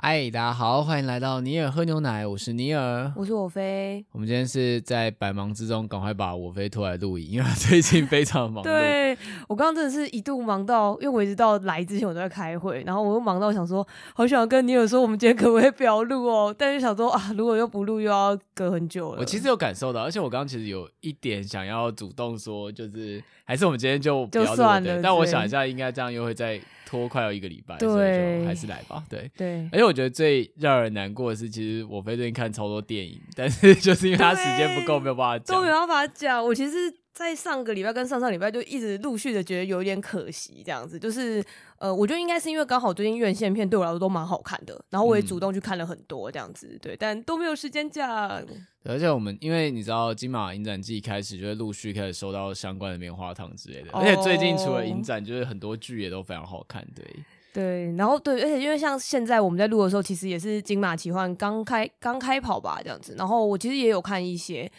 [0.00, 4.04] 嗨，大家好，欢迎来到尼尔喝牛奶，我是尼尔，我是我飞。
[4.12, 8.62] 我们今天是在百忙之中赶快把我飞拖来录影，因为他最近非常忙。
[8.64, 13.84] 对，我刚刚真的是一度忙到，因为我一直到来之前我都在开会，然后我又忙到想说，
[14.14, 16.54] 好想跟尼尔说，我们今天可不可以不要录哦？
[16.56, 19.18] 但是想说啊，如果又不录，又要隔很久了。
[19.18, 25.02] 我其实有感受到，而且我刚刚其实有一点想要主动说，就是还是我们今天就不要录，就算了。
[25.02, 26.60] 但我想一下，应该这样又会再。
[26.88, 29.04] 拖快要一个礼拜，所以就还是来吧。
[29.10, 36.42] 对对，而且我觉得最让人难过的是，其实我飞最近看超多电影，但是 就是因为他时间不够，没有办法讲，都没有办法讲。
[36.42, 41.44] 我其实，在上个礼拜跟上上礼拜就一直陆续的觉得有点可惜，这样子就是。
[41.80, 48.44] 呃，我觉得应该是因为刚好最近院线片对我来说都蛮好看的，然后我也主动去看了很多这样子，嗯、对，但都没有时间讲。
[48.82, 57.04] 而且我们因为你知道金马影展季开始就会陆续开始收到相关的棉花糖之类的，哦、而且最近除了影展，就是很多剧也都非常好看，对。
[57.52, 64.70] 对，然后对，而且因为像现在我们在录的时候，其实也是金马奇幻刚开刚开跑吧，这样子，然后我其实也有看一些，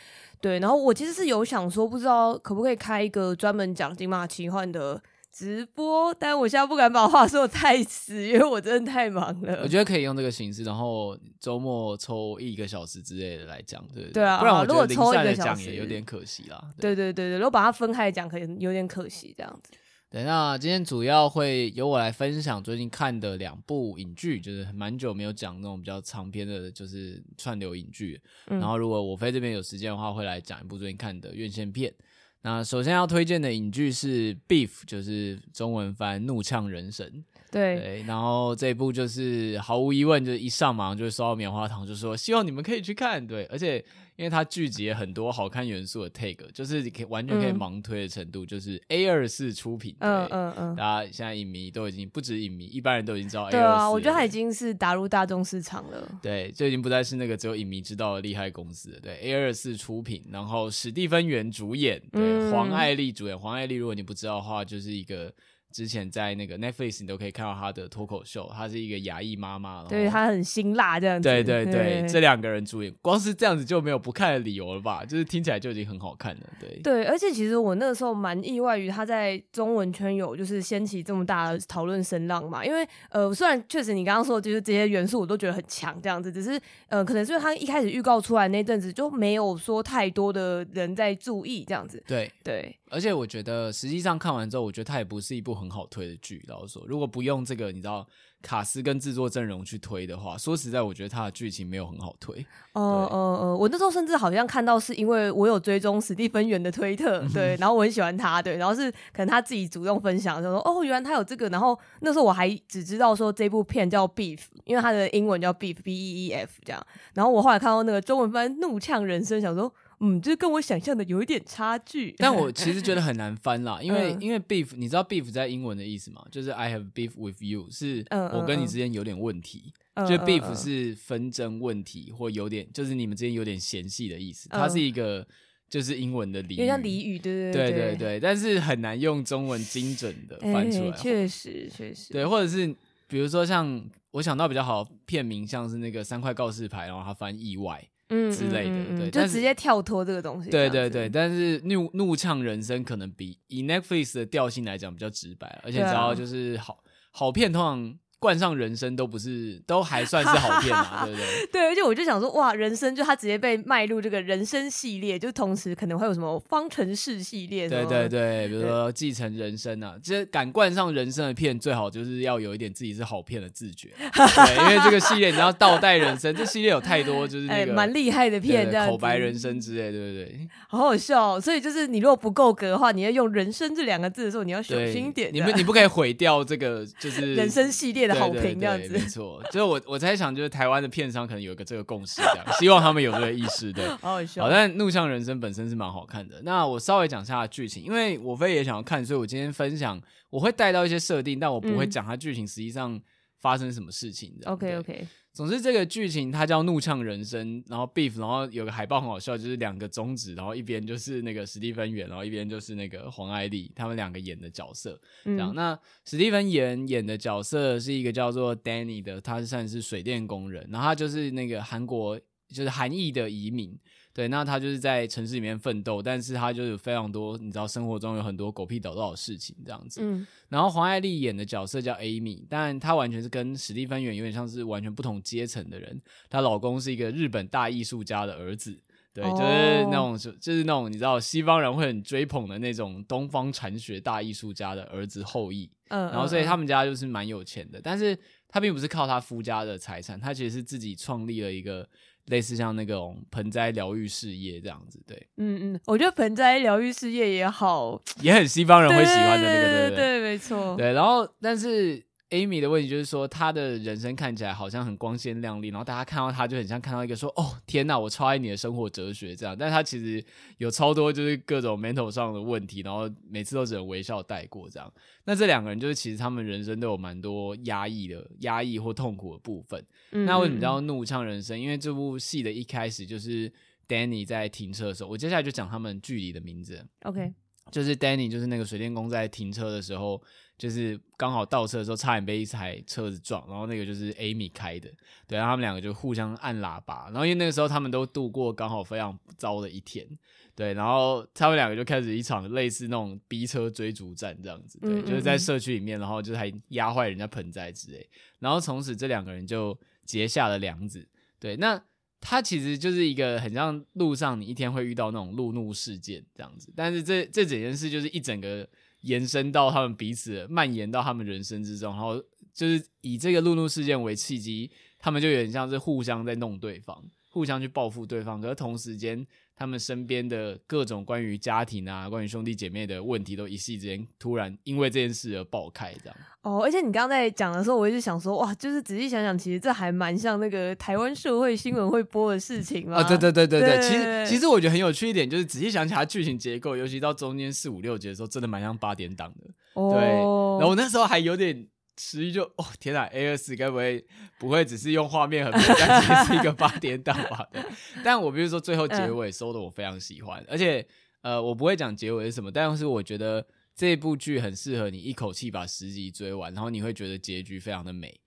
[0.42, 5.02] 对，然后我其实是有想说，不知道可不可以开一个专门讲金马奇幻的。
[5.32, 9.60] 直播，但我现在不敢把话说得太死，因为我真的太忙了。
[9.62, 14.14] 我觉得可以用这个形式，然后周末抽一个小时之类的来讲，对对？
[14.14, 16.60] 对啊，不然我觉得零散的讲也有点可惜啦。
[16.80, 19.72] 对对对对，如果把它分开讲，可能有点可惜这样子。
[20.12, 28.20] 对，那今天主要会由我来分享最近看的两部影剧，就是蛮久没有讲那种比较长篇的，就是串流影剧。
[28.48, 31.94] 嗯、然后如果我飞这边有时间的话，会来讲一部最近看的院线片。
[32.42, 37.06] 那首先要推荐的影剧是《Beef》，就是中文翻《怒呛人神》。
[37.52, 43.28] 对，对，然后这一部就是毫无疑问，就是一上马上就收到棉花糖，就说希望你们可以去看。
[43.28, 43.86] 对，而且。
[44.20, 49.96] 因为它聚集了很多好看元素的 tag，就是你可以完全可以盲推的程度，嗯、就是 A 二四出品。
[50.00, 53.58] 嗯嗯嗯，大家现在影迷都已经不止影迷，一般人都已经知道 A 二四。
[53.58, 56.20] 对啊，我觉得它已经是打入大众市场了。
[56.22, 59.00] 对，就已经不再是那个只有影迷知道的厉害公司了。
[59.00, 63.40] 对，A 二四出品，然后史蒂芬元主演，对，嗯、黄爱丽主演。
[63.40, 65.34] 黄爱丽，如果你不知道的话，就是一个。
[65.80, 71.30] 之前在那个 Netflix 你都可以看到她的脱口秀，她是一个亚裔妈妈，对，她很辛辣这样子。
[71.30, 75.06] 对对对，对这两个人主演，光是这样子就没有不看的理由了吧？
[75.06, 76.42] 就是听起来就已经很好看了。
[76.60, 92.04] 对对，而且其实我那个时候蛮意外于他在中文圈有就是掀起这么大的讨论声浪嘛，因为呃，虽然确实你刚刚说的就是这些元素我都觉得很强这样子，只是呃，可能是因为他一开始预告出来那阵子就没有说太多的人在注意这样子。
[92.06, 92.76] 对对。
[92.90, 96.44] 对而且我觉得，实际上看完之后，我觉得它也不是一部很好推的剧。
[96.48, 98.06] 老实说，如果不用这个，你知道
[98.42, 102.44] 卡斯跟制作阵容去推的话，说实在，我觉得它的剧情没有很好推。
[102.74, 111.48] 哦哦哦，我那时候甚至好像看到是因为我有追踪史蒂芬元的推特， 对，然后我很喜欢他，对，然后是可能他自己主动分享，就说哦，原来他有这个。
[111.50, 116.84] 然后那时候我还只知道说这部片叫 Beef，因为它的英文叫 Beef，B E E F 这样。
[117.14, 119.72] 然后我后来看到那个中文翻《怒呛人生》，想说。
[120.02, 126.26] 嗯，就是跟我想象的有一点差距，但我 其实觉得很难翻啦，因为、嗯、因为 beef，你知道 beef 在英文的意思吗？
[126.32, 135.28] 就是 I have beef with you，是我跟你之间有点问题，嗯嗯嗯、就 beef 是纷争问题或有点，就是你们之间有点嫌隙的意思，它是一个
[135.70, 137.98] 就是英文的俚语，有像俚语，对对对对。
[137.98, 142.74] 对，但是很难用中文精准的翻出来，确实确实，对，或者是
[143.08, 147.86] 比如说像我想到比较好的片名，像是那个三块告示牌，然后它翻意外。
[148.10, 150.50] 嗯之类的，嗯嗯嗯、对，就直接跳脱这个东西。
[150.50, 158.00] 对对对，但是怒怒呛人生可能比以 Netflix 的调性来讲比较直白，而且只要就是好好片通常。
[158.20, 161.48] 冠上人生都不是， 都还算是好片嘛， 对不对？
[161.52, 180.48] 对，而且我就想说，哇，人生就他直接被迈入这个人生系列，就同时可能会有什么方程式系列，对对对，比如说继承人生啊，其实敢冠上人生的片，最好就是要有一点自己是好片的自觉， 对，因为这个系列你要倒带人生，这系列有太多就是那个蛮厉害的片，这样口白人生之类，对不对？
[180.68, 188.90] 好好笑哦，所以就是你如果不够格的话，你要用人生这两个字的时候，你要小心一点，你不你不可以毁掉这个就是人生系列的好评这样子。
[188.90, 193.72] 没错，就是我我在想，就是台湾的片商可能有一个这个共识，这样希望他们有这个意识。
[193.72, 194.44] 对， 好好笑。
[194.44, 196.42] 好，但《怒向人生》本身是蛮好看的。
[196.42, 203.00] 那我稍微讲一下剧情，因为我非也想要看，所以我今天分享我会带到一些设定，但我不会讲它剧情实际上
[203.38, 204.34] 发生什么事情。
[204.42, 205.08] 嗯、OK OK。
[205.40, 215.00] 总之，这个剧情它叫《怒呛人生》，然后 Beef，然后有个海报很好笑，就是两个中指，然后一边就是那个史蒂芬元，然后一边就是那个黄艾丽，他们两个演的角色。
[215.24, 222.20] 这样，嗯、那史蒂芬元演的角色是一个叫做 Danny 的，他是算是水电工人，然后他就是那个韩国，
[222.50, 223.80] 就是韩裔的移民。
[224.12, 230.02] 对，那他就是在城市里面奋斗，但是他就有非常多，你知道生活中有很多狗屁倒灶的事情这样子。
[230.04, 236.02] 嗯，然后黄爱丽演的角色叫 Amy，但她完全是跟史蒂芬元有点像是完全不同阶层的人。
[236.30, 238.78] 她老公是一个日本大艺术家的儿子，
[239.14, 245.70] 对，哦、就是那种就就是那种你知道西方人会很追捧的那种东方禅学大艺术家的儿子后裔。
[245.90, 248.18] 嗯，然后所以他们家就是蛮有钱的，但是
[248.50, 251.88] 他并不是靠他夫家的财产，他其实是自己创立了一个。
[252.30, 262.02] 类似像那种盆栽疗愈事业这样子，对，嗯嗯，我觉得盆栽疗愈事业也好，也很西方人会喜欢的那个，对对对，对，没错，对，然后但是。
[262.30, 270.24] Amy 的问题就是说，她的人生看起来好像很光鲜亮丽，然后大家看到她就很像看到一个说：“哦，天哪，我超爱你的生活哲学。”这样，但她其实
[270.58, 274.92] 有超多就是各种 mental 上的问题，然后每次都只能微笑带过这样。
[275.26, 279.84] 那这两个人就是其实他们人生都有蛮多压抑的、压抑或痛苦的部分。
[280.12, 281.60] 那为什么叫怒呛人生？
[281.60, 283.52] 因为这部戏的一开始就是
[283.88, 286.86] Danny 在停车的时候，我接下来就讲他们剧里的名字。
[287.06, 287.34] OK，
[287.72, 290.22] 就是 Danny，就是那个水电工在停车的时候。
[290.60, 294.90] 就是刚好倒车的时候，差点被一台车子撞，然后那个就是 Amy 开的，
[295.26, 300.06] 对，然后他们两个就互相按喇叭，然后因为那个时候他们都度过刚好非常糟的一天，
[300.54, 308.06] 对，然后他们两个就开始一场类似那种逼车追逐战这样子，对，嗯嗯嗯，就是在社区里面，然后就是还压坏人家盆栽之类，
[308.40, 311.08] 然后从此这两个人就结下了梁子，
[311.40, 311.82] 对，那
[312.22, 318.68] 他其实就是一个很像路上你一天会遇到那种路怒事件这样子，但是这这整件事就是一整个。
[319.04, 322.22] 延伸到他们彼此，蔓延到他们人生之中，然后
[322.54, 324.70] 就是以这个路怒事件为契机，
[325.00, 328.42] 他们就有点像是互相在弄对方，互相去报复对方。
[328.42, 336.16] 可是同时间，他们身边的各种关于家庭啊、关于兄弟姐妹的问题，都一夕之间突然因为这件事而爆开，这样。
[336.42, 342.98] 哦，而且你刚刚在讲的时候，我一直想说，哇，就是仔细想想，其实这还蛮像那个台湾社会新闻会播的事情嘛。
[342.98, 349.48] 啊、哦，对对对对对，对其实其实我觉得很有趣一点，就是仔细想起它剧情结构，尤其到中间四五六集的时候，真的蛮像八点档的。
[349.74, 351.68] 哦、对，然后我那时候还有点。
[352.02, 354.06] 十一就哦天哪，A 二四该不会
[354.40, 357.46] 不会只是用画面很美，但其实是一个八点档吧？
[357.52, 357.62] 对。
[358.06, 360.88] 但我比如说最后结尾收的我非常喜欢，嗯、而且
[361.22, 368.18] 呃我不会讲结尾是什么，但是我觉得这部剧很适合你一口气把十集追完，然后你会觉得结局非常的美。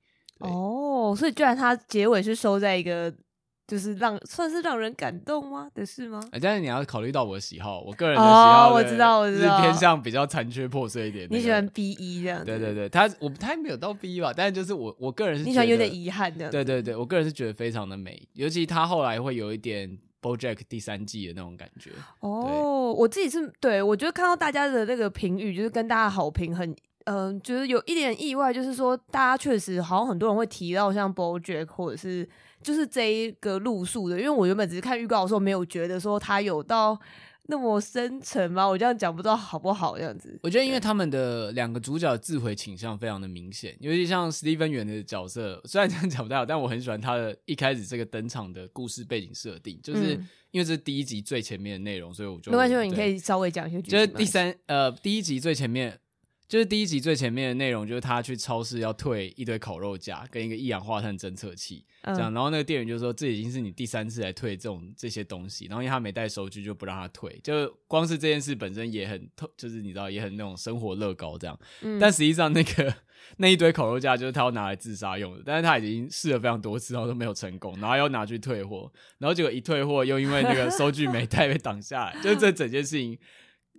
[0.40, 3.14] 哦，所以居然它结尾是收在一个。
[3.72, 6.20] 就是让算是让人感动吗的事吗？
[6.32, 11.36] 欸、但是你要考虑到我的喜好，我个人的喜好、哦，我知道，我知道，是偏向比较残缺破碎一点、那个。
[11.38, 12.44] 你喜欢 B 一这样子？
[12.44, 16.50] 对对对，他我他没有到 B E 吧，但是就是我我个人是你喜欢有点遗憾的。
[16.50, 21.92] 对对对，我个人是觉得非常的美，尤其他后来会有一点 BoJack 第三季的那种感觉。
[22.20, 26.70] 哦，对我自己是对我觉得看到大家的那个评语，就是跟大家好评很，
[27.06, 32.28] 嗯、呃，就是有一点意外，就是说大家确实好像很多人会提到像 BoJack 或者是。
[32.62, 36.98] 就是这一个路数的，因为我原本只是看预告的时候，没有觉得说他有到
[37.46, 38.66] 那么深沉嘛。
[38.66, 40.38] 我这样讲不知道好不好这样子。
[40.42, 50.12] 我觉得因为他们的两个主角自毁倾向非常的明显，尤其像史蒂芬元的角色，虽然这样讲不太好，但我很喜欢他的一开始这个登场的故事背景设定，就是
[50.50, 53.80] 因为这是第一集最前面的内容，所以我就没关系，你可以稍微讲一下。
[53.80, 55.98] 就是第三呃第一集最前面。
[56.52, 67.40] 就是第一集最前面的内容，就是他去超市要退一堆烤肉架跟一个一氧化碳侦测器，这样，然后那个店员就说，这已经是你第三次来退这种这些东西，然后因为他没带收据，就不让他退。
[67.42, 71.58] 就光是这件事本身也很，就是你知道也很那种生活乐高这样。
[71.98, 72.94] 但实际上那个
[73.38, 83.18] 那一堆烤肉架就是他要拿来自杀用的，但是他已经试了非常多次，然后都没有成功，然后又拿去退货，然后结果一退货又因为那个收据没带被挡下来，就是这整件事情。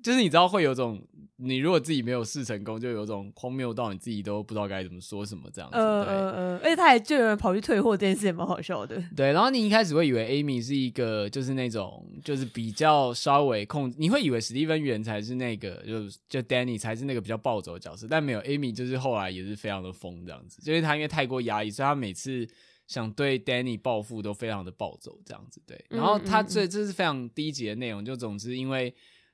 [0.04, 1.02] 就是你知道会有种，
[1.38, 5.78] 你如果自己没有试成功，就有种荒谬到你自己都不知道该怎么说什么这样子。
[5.78, 6.60] 嗯嗯嗯。
[6.60, 9.02] 而且他还就有人跑去退货，这件事也蛮好笑的。
[9.16, 22.48] 对，然后你一开始会以为 Amy 是一个就是那种就是比较稍微控，你会以为史蒂芬元才是那个，就就 Danny 才是那个比较暴走的角色，但没有 Amy 就是后来也是非常的疯这样子，就是他因为太过压抑，所以他每次
[22.88, 25.62] 想对 Danny 报复都非常的暴走这样子。
[25.66, 28.94] 对，然后他这这是非常低级的内容，就总之因为。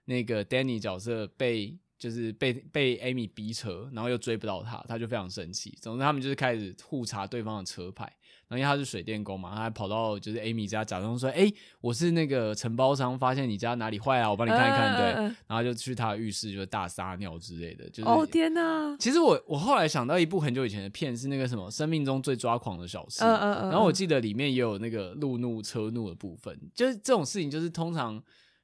[0.09, 5.77] 那个 Danny 角色被就是被被 Amy 逼车，然后又追不到他，他就非常生气。
[5.79, 8.11] 总之，他们就是开始互查对方的车牌。
[8.47, 11.47] 然后因为他是水电工嘛，他还跑到就是 Amy 家，假装说：“哎，
[11.81, 17.87] 我是那个承包商，发现你家哪里坏啊，我帮你看一看。”对，然后就去他的浴室就大撒尿之类的。
[17.91, 18.97] 就是、哦天哪！
[18.97, 23.23] 其实我我后来想到一部很久以前的片，是那个什么《生命中最抓狂的小事》。
[23.23, 23.69] 嗯嗯嗯。
[23.69, 28.19] 然后我记得里面也有那个路怒车怒的部分，就是这种事情，就是通常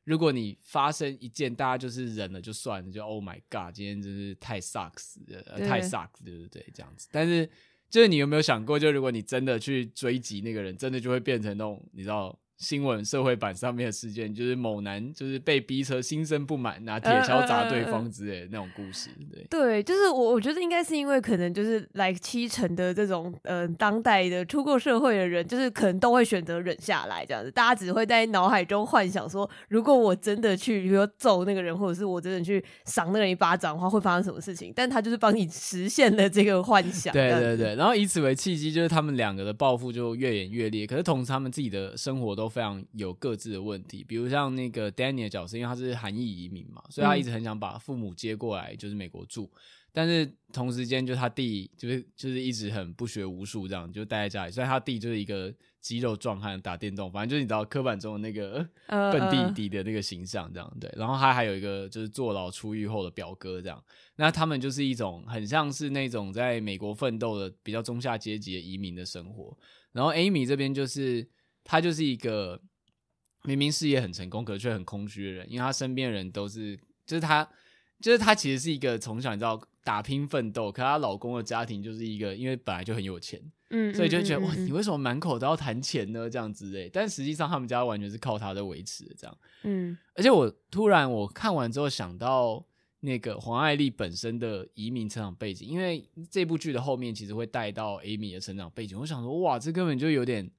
[0.05, 6.65] 如果你发生一件，大家就是忍了就算了，就 Oh my God，今天真是太 sucks 了，太 sucks，对不对？
[6.73, 7.49] 这样子，但是。
[7.87, 12.37] 就是你有没有想过，就如果你真的去追击那个人，真的就会变成那种，你知道。
[12.57, 19.09] 新闻社会版上面的事件， 就是某男就是被逼车，心生不满，拿铁锹砸对方之类的那种故事。
[19.29, 27.51] 对对，就是我我觉得应该是因为可能就是来七成的这种呃当代的出过社会的人，就是可能都会选择忍下来这样子。
[27.51, 34.71] 大家只会在脑海中幻想说，如果我真的去，比如说揍那个人，或者是我真的去赏那个人一巴掌的话，会发生什么事情？
[34.73, 37.11] 但他就是帮你实现了这个幻想。
[37.11, 40.87] 对对对，然后以此为契机，就是他们两个的报复就越演越烈。
[40.87, 42.44] 可是同时，他们自己的生活都。
[42.45, 49.51] 都非常有各自的问题，比如像那个 Danny 的角色，因为他是韩裔移民嘛，所以他一直很想把父母接过来，就是美国住。
[49.91, 54.51] 但是同时间，就他弟就是就是一直很不学无术，这样就待在家里。
[54.51, 60.91] 所以他弟就是一个肌肉壮汉，打电动，反正就是你知道刻板中的那个笨弟弟的那个形象，这样对。
[60.97, 63.81] 然后他还有一个就是坐牢出狱后的表哥，这样。
[64.17, 69.57] 那他们就是一种很像是那种在美国奋斗的比较中下阶级的移民的生活。
[69.93, 71.27] 然后 Amy 这边就是。
[71.65, 72.61] 他就是一个
[73.43, 77.47] 明明事业很成功，可是却很空虚的人，因为他身边的人都是，就是他，
[77.99, 83.41] 就是他其实是一个从小你知道打拼奋斗，可她老公的家庭就是一个，因为本来就很有钱，
[83.71, 86.29] 嗯，所以就觉得、嗯、哇，你为什么满口都要谈钱呢？
[86.29, 92.65] 这样之类，但实际上他们家完全是靠他在维持的，这样，嗯，而且我突然我看完之后想到
[93.01, 100.51] 那个黄爱丽本身的移民成长背景，因为这部剧的后面其实会带到 Amy 的成长背景，我想说哇，这根本就有点。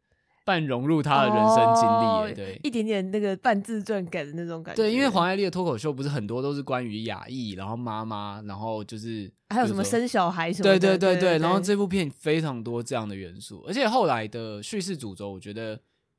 [0.46, 4.80] 半融入他的人生经历，欸，对，一点点那个半自传感的那种感觉。
[4.80, 10.78] 对，因为黄爱丽的脱口秀不是很多都是关于亚裔，然后妈妈，然后就是还有什么生小孩什么的。
[10.78, 15.76] 对对对对，对对对，然后这部片非常多这样的元素，而且后来的叙事主轴，我觉得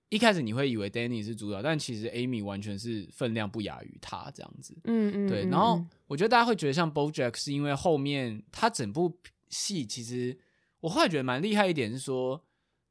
[0.10, 4.77] 一开始你会以为 Danny 是主角，但其实 Amy 完全是分量不亚于他这样子。
[4.84, 5.46] 嗯嗯，对。
[5.46, 9.17] 然后我觉得大家会觉得像 BoJack 是因为后面他整部
[9.48, 10.38] 戏其实
[10.81, 12.43] 我后来觉得蛮厉害一点是说。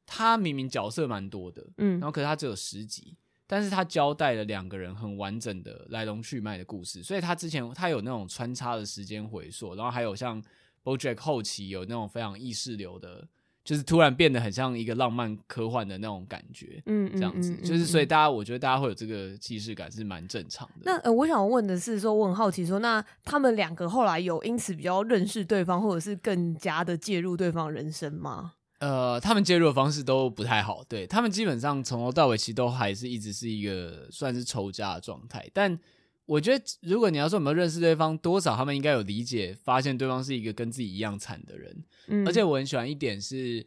[0.07, 10.43] 他明明角色蛮多的，嗯，然后可是他只有十集，但是他交代了两个人很完整的来龙去脉的故事，所以他之前他有那种穿插的时间回溯，然后还有像
[10.85, 13.27] BoJack 后期有那种非常意识流的，
[13.65, 20.83] 就是突然变得很像一个浪漫科幻的那种感觉，嗯，这样子，嗯嗯嗯嗯、就是所以大家我觉得大家会有这个既视感是蛮正常的。
[20.85, 28.53] 那呃，我想问的是说，我很好奇说，那他们两个后来有因此比较认识对方，或者是更加的介入对方人生吗？
[28.79, 35.49] 呃，他们介入的方式都不太好，对，他们基本上从头到尾其实都还是一直是一个算是仇家的状态。
[35.53, 35.79] 但
[36.27, 41.85] 我觉得，如果你要说有没有认识对方，多少他们应该有理解，发现对方是一个跟自己一样惨的人。
[42.09, 43.65] 嗯，而且我很喜欢一点是。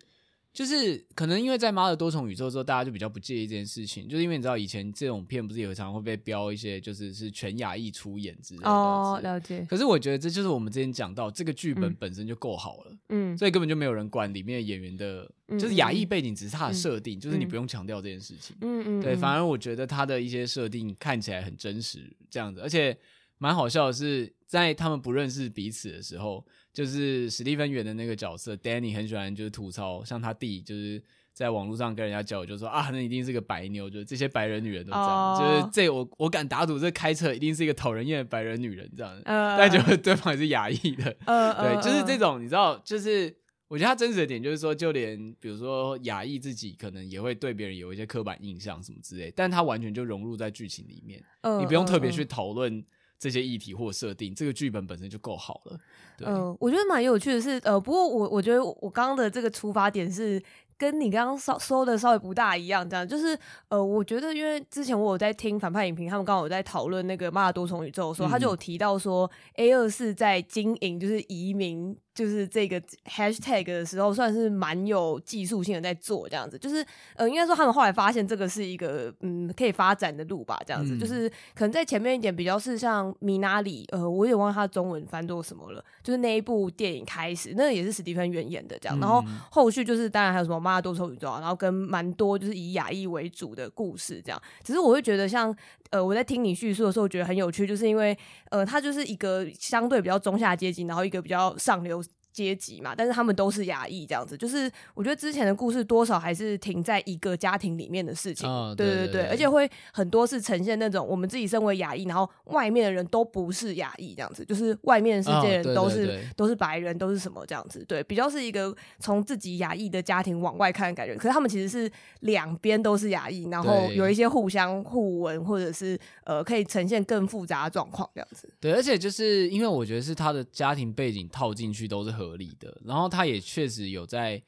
[0.59, 8.69] 就是可能因为在《妈的多重宇宙》之后，大家就比较不介意这件事情，就是因为你知道以前这种片不是有常常会被标一些，就是是全亚裔出演之类的。
[8.69, 9.65] 哦，了解。
[9.69, 22.97] 可是我觉得这就是我们之前讲到，这个剧本本身就够好了，嗯，所以根本就没有人管里面的演员的，就是亚裔背景只是他的设定，就是你不用强调这件事情，嗯嗯，对，反而我觉得他的一些设定看起来很真实，这样子，而且
[23.39, 26.45] 蛮好笑的是，在他们不认识彼此的时候。
[26.71, 31.03] 就是史蒂芬远的那个角色，Danny 很喜欢就是吐槽，像他弟就是
[31.33, 35.41] 在网络上跟人家交流，就说啊，那一定是个白妞，就是这些白人女人都这样，oh.
[35.41, 39.57] 就是这我我敢打赌，这开车一定是一个讨人厌的白人女人这样，uh.
[39.57, 41.59] 但就是对方也是亚裔的，uh.
[41.59, 43.35] 对，就是这种你知道，就是
[43.67, 51.59] 我觉得他真实的点就是说，就连比如说亚裔自己可能也会对别人有一些刻板印象什么之类，但他完全就融入在剧情里面，uh.
[51.59, 52.85] 你不用特别去讨论。
[53.19, 55.77] 这些议题或设定，这个剧本本身就够好了。
[56.21, 60.41] 嗯、呃，我觉得蛮有趣的是，呃，不过我我觉得我刚刚的这个出发点是
[60.77, 71.97] 跟你刚刚稍说的稍微不大一样，这样就是，呃，我觉得因为之前我有在听反派影评，他们刚好有在讨论那个《妈的多重宇宙》的时候，说他就有提到说 A24 在经营就是移民。
[72.19, 76.59] 就是这个 hashtag 的时候，算是蛮有技术性的在做这样子。
[76.59, 76.85] 就是
[77.15, 80.95] 呃，应该说他们后来发现这个是一个嗯可以发展的路吧，这样子。
[80.95, 85.81] 嗯、就是可能在前面一点比较是像米拉里，呃，我也忘了他的中文翻作什么了。
[86.03, 88.99] 就是那一部电影开始，那个、也是史蒂芬源演的这样。
[88.99, 94.41] 然后后续就是当然还有什么《妈的多重宇宙》啊，然后跟蛮多就是以亚裔为主的故事这样。
[94.61, 95.55] 只是我会觉得像
[95.91, 98.17] 呃我在听你叙述的时候，我觉得很有趣，就是因为
[98.51, 102.03] 呃他就是一个相对比较中下阶级，然后一个比较上流。
[102.31, 134.41] 阶级嘛，但是他们都是亚裔这样子，就是我觉得之前的故事多少还是停在一个家庭里面的事情，哦、对，对对对，而且会很多是呈现那种我们自己身为亚裔，然后外面的人都不是亚裔这样子，就是外面的世界人都是、哦、对对对都是白人，都是什么这样子，对，比较是一个从自己亚裔的家庭往外看的感觉，可是他们其实是两边都是亚裔，然后有一些互相互文，或者是呃可以呈现更复杂的状况这样子，对，而且就是因为我觉得是他的家庭背景套进去都是合理的，然后他也确实有在，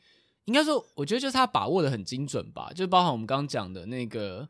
[0.45, 4.47] 应该说，我觉得就是他把握的很精准吧，就包含我们刚刚讲的那个，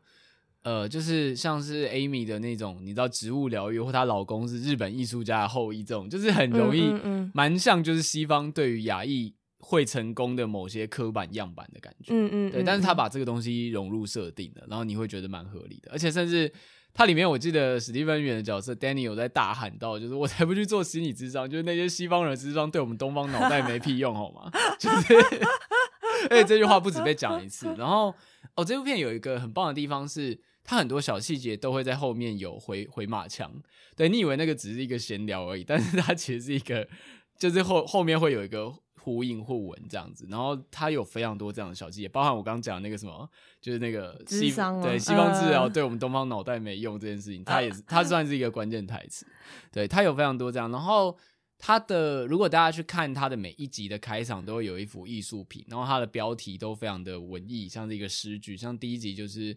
[0.62, 6.82] 呃，就是像是 Amy 的那种，你知道植物疗愈，或她老公是日本艺术家的后裔，这种就是很容易，
[7.34, 16.52] 蛮像就是西方对于亚裔会成功的某些刻板样板的感觉，嗯嗯，对，但是他把这个东西融入设定了，然后你会觉得蛮合理的，而且甚至。
[16.94, 24.50] 它里面我记得史蒂芬·源的角色 Danny 有在大喊到，就是我才不去做心理智商， 就是那些西方人的智商对我们东方脑袋没屁用，好吗？
[24.78, 25.14] 就是，
[26.28, 27.74] 而 且这句话不止被讲一次。
[27.78, 28.14] 然后
[28.54, 33.50] 哦，这部片有一个很棒的地方是，它很多小细节都会在后面有回回马枪。
[33.96, 36.86] 对，你以为那个只是一个闲聊而已，但是它其实是一个，
[37.38, 38.72] 就是后后面会有一个。
[39.04, 43.28] 呼应互文这样子，然后他有非常多这样的小细节，包含我刚刚讲那个什么，
[43.60, 49.26] 就是那个西方对西方治疗对我们东方脑袋没用这件事情，他、呃、也是它算是一个关键台词。
[49.72, 51.18] 对，他有非常多这样，然后
[51.58, 59.56] 他的如果大家去看他的每一集的开场，都会有一幅艺术品，然后他的标题都非常的文艺，像是一个诗句，像第一集就是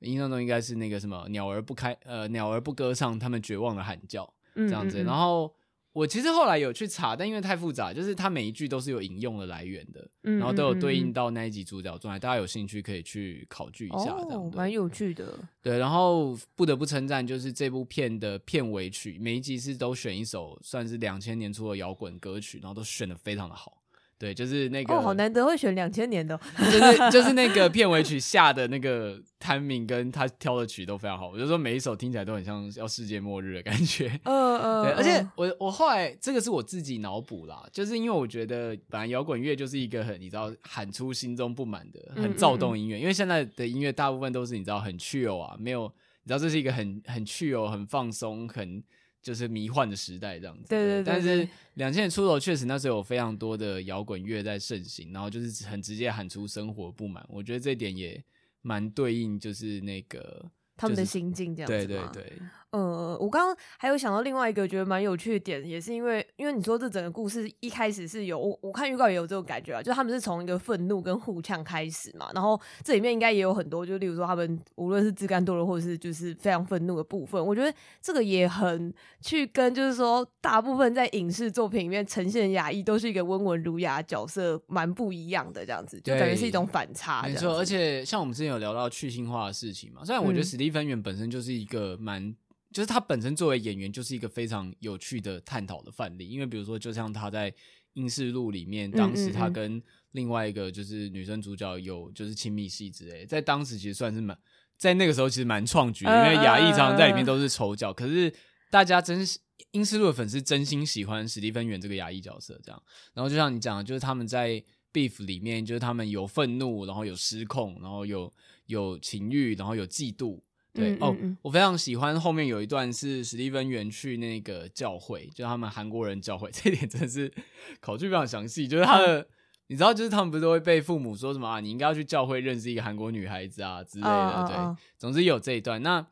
[0.00, 5.54] 印象中应该是那个什么鸟儿不开呃鸟儿不歌唱，他们绝望的喊叫这样子，嗯嗯嗯然后。
[5.98, 12.20] 我其实后来有去查，但因为太复杂，就是它每一句都是有引用的来源的，然后都有对应到那一集主角状态。
[12.20, 15.36] 大家有兴趣可以去考据一下，这样蛮、哦、有趣的。
[15.60, 23.77] 对，然后不得不称赞，就是这部片的片尾曲，每一集是都选一首算是两千年初的摇滚歌曲，然后都选的非常的好。
[24.18, 34.08] 对，就是那个哦，好难得会选两千年的， 就是就是那个片尾曲下的那个 timing 跟他挑的曲都非常好，我就说每一首听起来都很像要世界末日的感觉。
[34.24, 45.84] 嗯嗯，对，而且我我后来这个是我自己脑补啦，就是因为我觉得本来摇滚乐就是一个很你知道喊出心中不满的很躁动音乐，因为现在的音乐大部分都是你知道很 chill 啊，没有
[46.24, 48.82] 你知道这是一个很很 chill 很放松很。
[49.22, 51.04] 就是迷幻的时代这样子，对对对，对。
[51.04, 57.24] 但是两千年出头确实那时候有非常多的摇滚乐在盛行，然后就是很直接喊出生活不满。
[57.28, 58.22] 我觉得这点也
[58.62, 61.86] 蛮对应，就是那个他们的心境这样子。
[61.86, 62.32] 对对对。
[62.70, 87.22] 呃，我刚刚还有想到另外一个觉得蛮有趣的点，也是因为因为你说这整个故事一开始是有我我看预告也有这种感觉啊，就他们是从一个愤怒跟互呛开始嘛，然后这里面应该也有很多，就例如说他们无论是自甘堕落或者是就是非常愤怒的部分，我觉得这个也很去跟就是说大部分在影视作品里面呈现亚裔都是一个温文儒雅角色蛮不一样的这样子，就感觉是一种反差。
[87.22, 92.36] 没错，而且像我们之前有聊到去性化的事情嘛，虽然我觉得史蒂芬源本身就是一个蛮。
[92.72, 96.28] 就是他本身作为演员，就是一个非常有趣的探讨的范例。
[96.28, 97.50] 因为比如说，就像他在
[97.94, 104.38] 《英式录》里面，当时他跟另外一个就是女生主角有就是亲密戏之类，在当时其实算是蛮
[104.76, 108.32] 在那个时候其实蛮创举的，因为亚裔常常在里面都是丑角，可是
[108.70, 109.38] 大家真《是。
[109.72, 112.80] 英斯路》的粉丝真心喜欢史蒂芬远这个亚裔角色，这样。
[113.12, 114.50] 然后就像你讲的，就是他们在
[114.92, 118.32] 《Beef》里面，就是他们有愤怒，然后有失控，然后有
[118.66, 120.40] 有情欲，然后有嫉妒。
[120.78, 127.32] 对哦，我非常喜欢后面有一段是史蒂芬园去那个教会，就他们韩国人教会， 这一点真的是
[127.80, 128.68] 考据非常详细。
[128.68, 129.26] 就是他的，
[129.66, 131.60] 你知道，就是他们不是都会被父母说什么啊？
[131.60, 134.44] 你应该要去教会认识一个韩国女孩子啊之类的。
[134.48, 135.82] 对，总之有这一段。
[135.82, 136.06] 那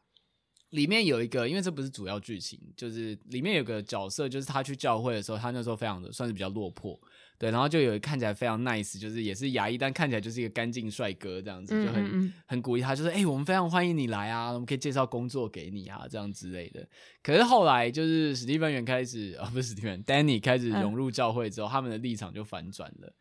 [0.70, 7.00] 里面有一个，因为这不是主要剧情，就是里面有个角色，就是他去教会的时候，他那时候非常的算是比较落魄。
[7.38, 16.88] 对，然后就有一个看起来非常 nice，就是也是牙医，但看起来就是一个干净帅哥这样子，就很嗯嗯很鼓励他，就是哎、欸，我们非常欢迎你来啊，我们可以介绍工作给你啊，这样之类的。
[17.22, 23.12] 可是后来就是史蒂芬源开始啊、哦，不是史蒂芬，Danny 开始融入教会之后，嗯、他们的立场就反转了。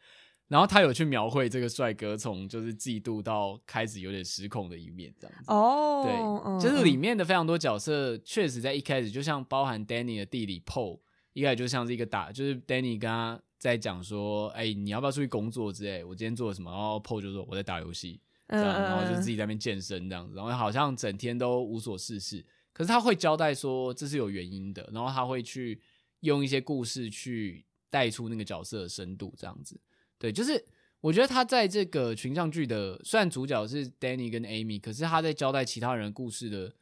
[0.47, 5.43] 然后他有去描绘这个帅哥从就是嫉妒到开始有点失控的一面，这样子。
[5.51, 6.13] 哦，对，
[6.51, 11.01] 嗯、就是里面的非常多角色，确实在一开始就像包含 Danny 的弟弟 Paul。
[11.33, 16.03] 一开始就像是一个打，就是 Danny 跟他在讲说，哎、欸，你要不要出去工作之类？
[16.03, 16.69] 我今天做了什么？
[16.71, 22.45] 然后 PO 就说我在打游戏，这样，然后就自己在那边健身这样子，然后好像整天都无所事事。
[22.73, 25.81] 可是他会交代说这是有原因的，然后他会去
[26.19, 29.79] 用一些故事去带出那个角色的深度，这样子。
[30.17, 30.63] 对，就是
[30.99, 36.73] 我觉得他在这个群像剧的，虽然主角是 Danny 跟 Amy，可是他在交代其他人故事的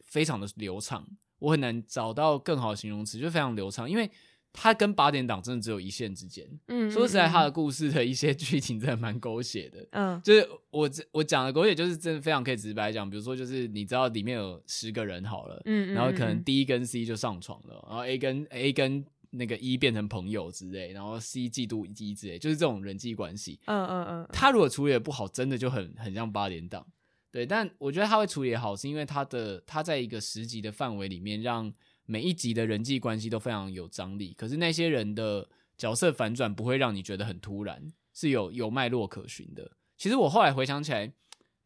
[0.00, 1.06] 非常的流畅，
[1.38, 4.10] 我很难找到更好的形容词，就非常流畅，因为
[4.52, 6.44] 他跟八点档真的只有一线之间。
[6.66, 9.86] 嗯，说实在，他的故事的一些剧情真的蛮狗血的。
[9.92, 23.60] 嗯，就是我我讲的狗血，就是真的非常可以直白讲，比如说就是你知道里面有十个人好了，嗯，然后可能 D 跟 C 就上床了，然后 A 跟 A 跟那个 E 变成朋友之类，然后 C 嫉妒 E 之类，就是这种人际关系。
[23.66, 26.84] 嗯嗯嗯，他如果处理的不好，真的就很很像八点档。
[27.30, 31.72] 对，但我觉得他会处理好，是因为他的他在一个十集的范围里面让。
[32.10, 39.70] 每一集的人际关系都非常有张力，可是那些人的角色反转不会让你觉得很突然，是有有脉络可循的。
[39.96, 41.12] 其实我后来回想起来，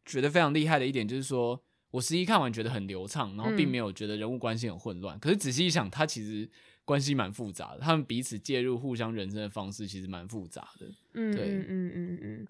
[0.05, 5.17] 觉得非常厉害的一点就是说，我十一看完觉得很流畅，然后并没有觉得人物关系很混乱。
[5.17, 6.47] 嗯、可是仔细一想，他其实
[6.83, 10.85] 关系蛮复杂的，他们彼此介入、互相人生的方式其实蛮复杂的。
[11.15, 12.47] 嗯，对，嗯嗯嗯嗯。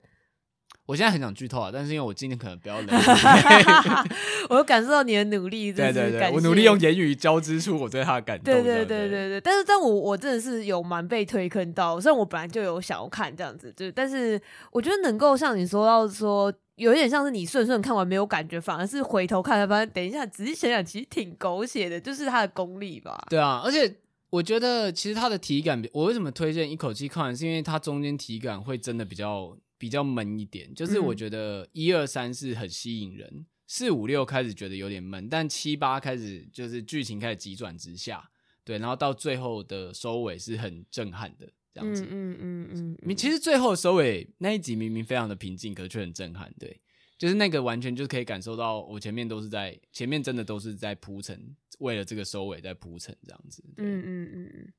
[0.85, 2.87] 我现在很想剧透啊，但是因为我今天可能比较冷，
[4.49, 5.73] 我有感受到你的努力。
[5.73, 8.53] 对对对，我努力用言语交织出我对他的感动。
[8.53, 14.39] 对对对对对，但是但我我真的是有蛮被推坑到，虽然我本来就有想要看这样子，就但是
[14.71, 23.25] 我觉得能够像你说到说，有一点像是你顺顺看完没有感觉，反而是回头看才发现，等一下仔细想想，其实挺狗血的，就是他的功力吧。
[23.27, 23.91] 对啊，而且
[24.29, 29.57] 我觉得其实他的体感，我为什么推荐一口气看完，是因为他中间体感会真的比较。
[29.85, 38.27] 比较闷一点，就是我觉得一二三是很吸引人，四五六开始觉得有点闷，但七八开始就是剧情开始急转直下，
[38.63, 46.81] 对，然后到最后的收尾是很震撼的这样子，嗯嗯嗯嗯，你其实最后收尾那一集明明非常的平静，可是却很震撼，对，
[47.15, 54.73] 就是那个完全就可以感受到，我前面都是在前面真的都是在铺陈，为了这个收尾在铺陈这样子，嗯嗯嗯嗯。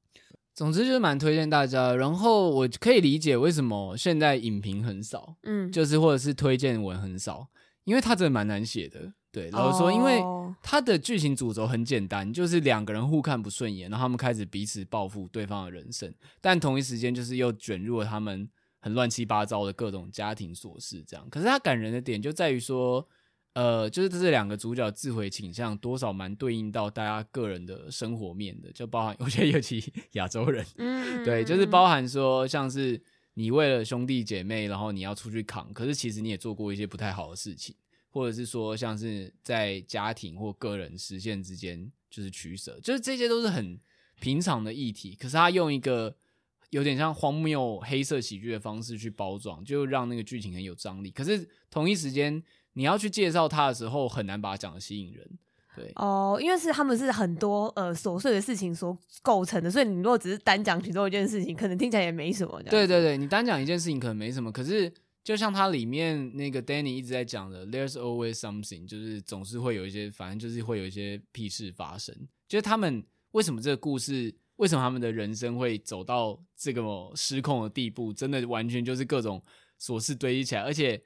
[0.57, 7.47] 总之就是蛮推荐大家，然后我可以理解为什么现在影评很少，嗯，就是或者是推荐文很少，
[7.85, 10.19] 因为它真的蛮难写的，对，然后说因为
[10.63, 18.49] 它的剧情主轴很简单，就是两个人互看不顺眼，然后他们开始彼此报复对方的人生，但同一时间就是又卷入了他们
[18.81, 21.29] 很乱七八糟的各种家庭琐事，这样。
[21.29, 23.07] 可是它感人的点就在于说。
[23.57, 33.01] 呃，就是这两个主角自毁倾向多少蛮对应到大家个人的生活面的，就包含 我觉得尤其亚洲人，嗯，对，就是包含说像是
[33.33, 37.75] 你为了兄弟姐妹，然后你要出去扛，可是其实你也做过一些不太好的事情，
[38.11, 43.81] 或者是说像是在家庭或个人实现之间就是取舍，就是这些都是很
[44.21, 46.15] 平常的议题，可是他用一个
[46.69, 52.43] 有点像荒谬黑色喜剧的方式去包装，就让那个剧情很有张力，可是同一时间。
[52.77, 55.27] 你要去介绍他的时候，很难把他讲的吸引人，
[55.75, 62.63] 对哦，因为是他们是很多呃琐碎的事情所构成的，所以你如果只是单讲其中一件事情，可能听起来也没什么。
[62.65, 64.93] 对对对，你单讲一件事情可能没什么，可是
[65.25, 72.15] 就像它里面那个 Danny 一直在讲的，There's always something，就是总是会有一些，反正就是会有一些屁事发生。
[72.47, 76.83] 就是他们为什么这个故事，为什么他们的人生会走到这个
[77.15, 79.43] 失控的地步，真的完全就是各种
[79.81, 81.03] 琐事堆积起来，而且。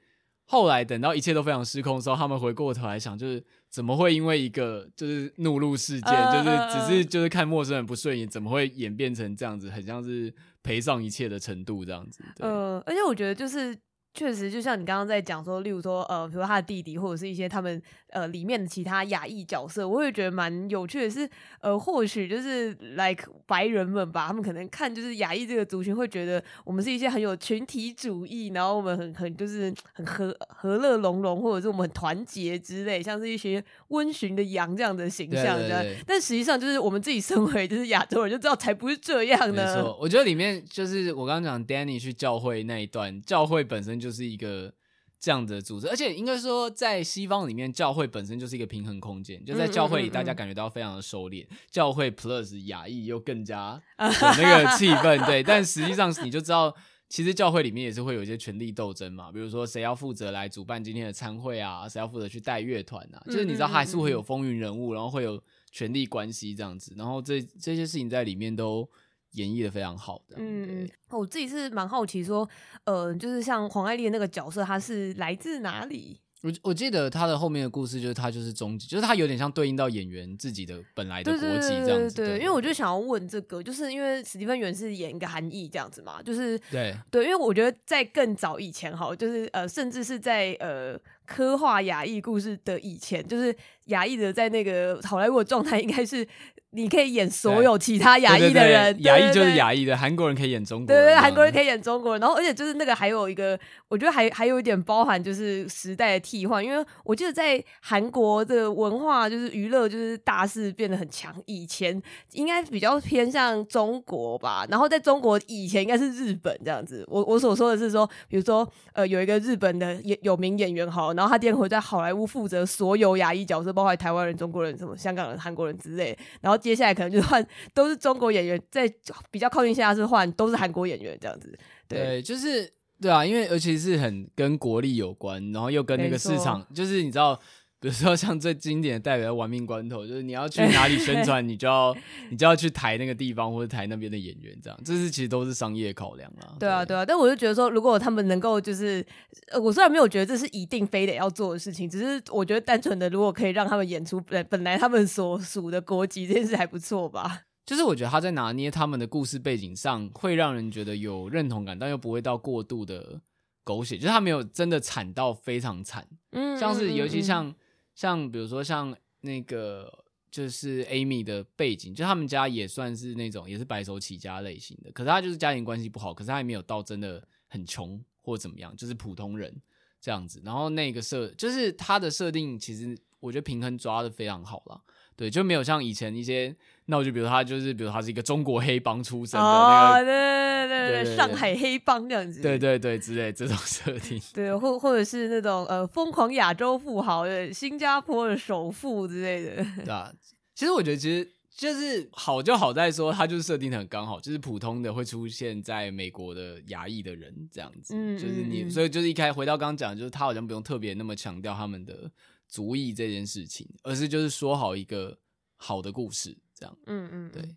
[0.51, 12.21] 后来等到一切都非常失控的时候，他们回过头来想，就是怎么会因为一个就是怒路事件，就是只是就是看陌生人不顺眼，怎么会演变成这样子，很像是赔上一切的程度这样子。
[12.39, 13.77] 呃，而且我觉得就是。
[14.13, 21.27] 确实，就像你刚刚在讲说，例如说，呃，比如说他的弟弟，或者是一些他们呃里面的其他亚裔角色，我会觉得蛮有趣的是，
[21.61, 39.65] 呃，或许就是 like 白人们吧，他们可能看就是亚裔这个族群，会觉得我们是一些很有群体主义，然后我们很很就是很和和乐融融，或者是我们很团结之类，像是一些温驯的羊这样的形象，对对对，但实际上就是我们自己身为就是亚洲人就知道才不是这样呢。
[39.65, 44.00] 没错，我觉得里面就是我刚刚讲 Danny 去教会那一段，教会本身。
[44.01, 44.73] 就是一个
[45.19, 49.45] 这样的组织，而且应该说，在西方里面，教会本身就是一个平衡空间。
[49.45, 51.45] 就在教会里，大家感觉到非常的收敛。
[51.69, 54.07] 教会 plus 亚裔又更加 有
[54.41, 55.43] 那个气氛，对。
[55.43, 56.75] 但实际上，你就知道，
[57.07, 59.31] 其实教会里面也是会有一些权力斗争嘛。
[59.31, 61.87] 比如说，谁要负责来主办今天的参会啊？
[61.87, 63.21] 谁要负责去带乐团啊？
[63.27, 65.39] 就是你知道，还是会有风云人物，然后会有
[65.71, 66.95] 权力关系这样子。
[66.97, 68.89] 然后这这些事情在里面都。
[69.33, 72.47] 演绎的非常好的，嗯，我自己是蛮好奇说，
[72.83, 76.19] 呃，就是像黄爱丽的那个角色，她是来自哪里？
[76.43, 82.15] 我我记得他的后面的故事就是他就是终极，就是他有点像对应到演员自己的本来的国籍这样子。
[82.15, 90.99] 对，对，对，对，因为我就想要问这个，就是因为史蒂芬元是演一个韩裔这样子嘛，就是对对，因为我觉得在更早以前哈，就是呃，甚至是在呃。
[91.23, 93.55] 刻画亚裔故事的以前，就是
[93.91, 96.27] 亚裔的在那个好莱坞的状态，应该是
[96.71, 102.21] 你可以演所有其他亚裔的人，亚裔就是亚裔的，韩国人可以演中国人，对对，韩国人可以演中国人。
[102.21, 112.01] 然后，而且就是那个还有一个，我觉得还还有一点包含就是时代的替换，因为我记得在韩国的文化就是娱乐就是大势变得很强，以前
[112.31, 117.03] 应该比较偏向中国吧，然后在中国以前应该是日本这样子。
[117.07, 121.11] 我我所说的是说，比如说呃有一个日本的演有名演员好。
[121.11, 126.15] 然后他电回在好莱坞负责所有亚裔角色，包括台湾人、中国人、什么香港人、韩国人之类。
[126.39, 128.87] 然后接下来可能就换都是中国演员，在
[129.31, 131.57] 比较靠近现在是换都是韩国演员这样子。
[131.87, 137.39] 对，对就是对啊，因为尤其是很跟国力有关，然后又跟那个市场，就是你知道。
[137.81, 141.97] 比如说像最经典的代表的《玩命关头》，就是你要去哪里宣传，你就要
[142.29, 146.53] 你就要去抬那个地方或者抬那边的演员，这样，这是其实都是商业考量啊。
[146.59, 149.03] 对啊，对啊，但我就觉得说，如果他们能够就是，
[149.47, 157.41] 呃，我虽然没有觉得这是一定非得要做的事情，只是我觉得单纯的如果可以让他们演出本本来他们所属的国籍这件事还不错吧。
[157.65, 163.19] 就是我觉得他在拿捏他们的故事背景上，会让人觉得有认同感，但又不会到过度的
[163.63, 167.51] 狗血，就是他没有真的惨到非常惨，嗯，像是尤其像。
[167.95, 179.53] 像比如说像那个就是 Amy 的背景，就他们家也算是那种也是白手起家类型的，可是他就是家庭关系不好，可是他也没有到真的很穷或怎么样，就是普通人
[179.99, 180.41] 这样子。
[180.45, 184.81] 然后那个设就是他的设定，其实我觉得平衡抓的非常好了。
[185.15, 186.55] 对，就没有像以前一些，
[186.91, 200.11] 那我就比如他就是，比如他是一个中国黑帮出身的那个，哦、对，对，对，对，对上海黑帮这样子，对对对之类这种设定，对，或或者是那种呃疯狂亚洲富豪的新加坡的首富之类的， 对啊，
[200.53, 212.11] 其实我觉得其实就是好就好在说他就是设定的很刚好，就是普通的会出现在美国的亚裔的人这样子，嗯，就是你，所以就是一开始回到刚刚讲，就是他好像不用特别那么强调他们的。
[212.51, 215.17] 族裔这件事情，而是就是说好一个
[215.55, 217.55] 好的故事，这样，嗯嗯，对，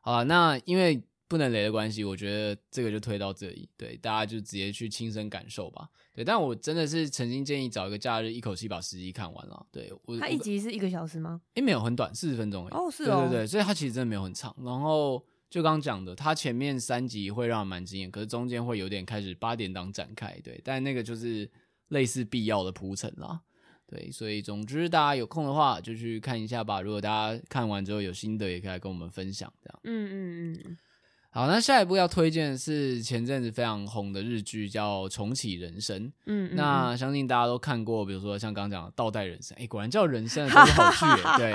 [0.00, 11.40] 好了，那因为不能雷的关系，我觉得这个就推到这里，对，大家就直接去亲身感受吧，对，但我真的是曾经建议找一个假日，一口气把十集看完了，对，我，它一集是一个小时吗？
[11.54, 21.50] 诶、欸，没有，很短，四十分钟，哦，是哦，对对对，所以它其实真的没有很长，然后就刚讲的，它前面三集会让人蛮惊艳，可是中间会有点开始八点档展开，对，但那个就是
[21.88, 23.40] 类似必要的铺陈啦。
[23.92, 26.80] 对，所以总之大家有空的话就去看一下吧。
[26.80, 29.52] 如果大家看完之后有心得，也可以来跟我们分享。
[29.62, 30.76] 这样，嗯嗯嗯。
[31.34, 35.98] 好，那下一部要推荐的是前阵子非常红的日剧，叫《重启人生》。
[36.26, 41.22] 嗯，嗯，那相信大家都看过，比如说像刚刚讲的《倒带人生》，哎，果然叫人生都是好剧。
[41.38, 41.54] 对，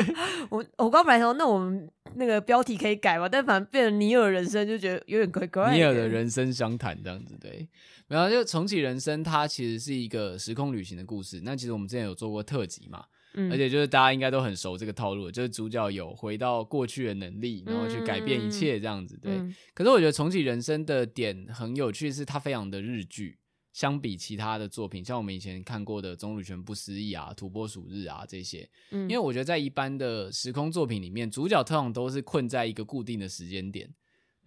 [0.48, 3.28] 我我刚本来说，那我们那个标题可以改吧？
[3.28, 5.74] 但反正变成尼尔人生，就觉得有点怪怪。
[5.76, 7.68] 尼尔的人生相谈这样子，对。
[8.08, 11.42] 然后就重启人生，它其实是一个时空旅行的故事。
[11.44, 19.18] 那其实我们之前有做过特辑嘛，嗯，而且就是大家应该都很熟这个套路，就是主角有回到过去的能力，然后去改变一切这样子。
[19.20, 23.38] 对，嗯，可是我觉得重启人生的点很有趣，是它非常的日剧，
[23.74, 33.92] 相比其他的作品，像我们以前看过的《棕榈泉不思议》啊，《土拨鼠日》啊这些，嗯，因为我觉得在一般的时空作品里面，主角通常都是困在一个固定的时间点。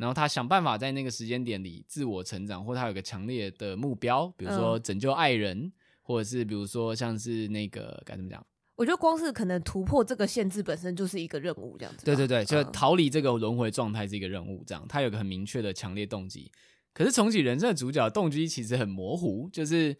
[0.01, 8.43] 然后他想办法在那个时间点里自我成长，或他有个强烈的目标，比如说拯救爱人，嗯、或者是比如说像是那个该怎么讲？
[8.77, 12.03] 我觉得光是可能突破这个限制本身就是一个任务，这样子。
[12.03, 14.83] 对对对，就逃离这个轮回状态是一个任务，这样。
[14.89, 16.51] 他有个很明确的强烈动机。
[16.91, 19.95] 可是重启人生的主角动机其实很模糊，就是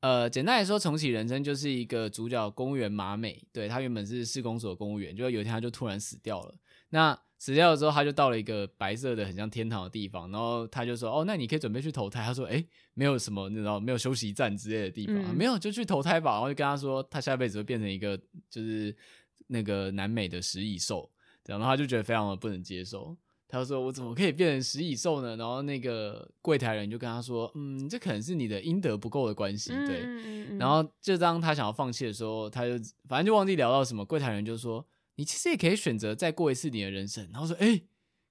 [0.00, 6.54] 呃，简单来说，重启人生就是一个主角公务员马美，对，他原本是市公所公务员，就有一天他就突然死掉了。
[6.88, 18.96] 那死掉了之后，他就到了一个白色的很像天堂的地方，然后他就说：“哦，那你可以准备去投胎。”他说：“哎，没有什么，你知道，没有休息站之类的地方，嗯、没有就去投胎吧。”然后就跟他说：“他下辈子会变成一个就是
[19.48, 21.10] 那个南美的食蚁兽。”
[21.44, 23.14] 然后他就觉得非常的不能接受，
[23.46, 32.72] 他就说：“我怎么可以变成食蚁兽呢？”然后那个柜台人就跟他说：“嗯，这可能是你的阴德不够的关系。”对，嗯嗯嗯、然后就当他想要放弃的时候，他就
[33.06, 34.82] 反正就忘记聊到什么，柜台人就说。
[35.16, 37.82] 你其实也可以选择再过一次你的人生，然后说，哎、欸，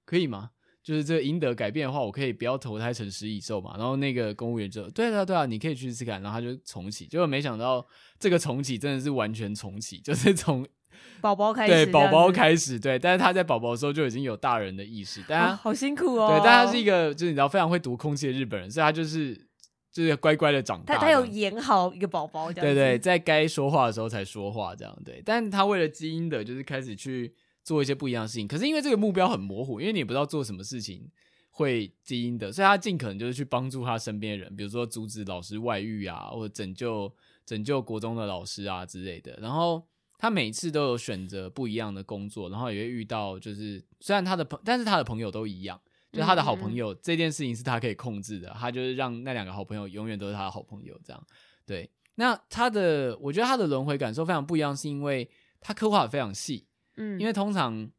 [0.04, 0.50] 可以吗？
[0.82, 3.74] 就是这个阴德改变的话，我可以不要投胎成食蚁兽嘛？
[3.78, 6.20] 然后那个公务员就，对啊，对啊，你可以去试试看。
[6.20, 7.86] 然后他就重启，结果没想到
[8.18, 10.66] 这个重启真的是完全重启，就是从
[11.22, 12.98] 宝宝开始，对，宝宝开始，对。
[12.98, 16.28] 但是他在宝宝的时候就已经有大人的意识，但他、哦、好辛苦哦。
[16.28, 19.48] 对，但他是一个就是你知道非常会读空气的日本人，所以他就是。
[19.94, 20.96] 就是乖乖的长大。
[20.96, 25.22] 他他有演好一个宝宝，这样对对，在该说话的时候才说话，这样对。
[25.24, 28.48] 但他为了基因的，就是开始去做一些不一样的事情。
[28.48, 31.08] 可是因为这个目标很模糊，因为你也不知道做什么事情
[31.50, 37.10] 会基因的，所以他尽可能就是去帮助他身边的人，比如说阻止老师外遇啊，或者拯救
[37.46, 39.38] 拯救国中的老师啊之类的。
[39.40, 39.86] 然后。
[40.16, 45.78] 他每次都有选择不一样的工作，然后也会遇到，就是虽然他的朋，但是他的朋友都一样，
[46.14, 51.26] 就他的好朋友、嗯、这件事情是他可以控制的，他就是让那两个好朋友永远都是他的好朋友，这样。
[51.66, 55.28] 对，那他的，我觉得他的轮回感受非常不一样，是因为
[55.60, 57.90] 他刻画的非常细，嗯，因为通常。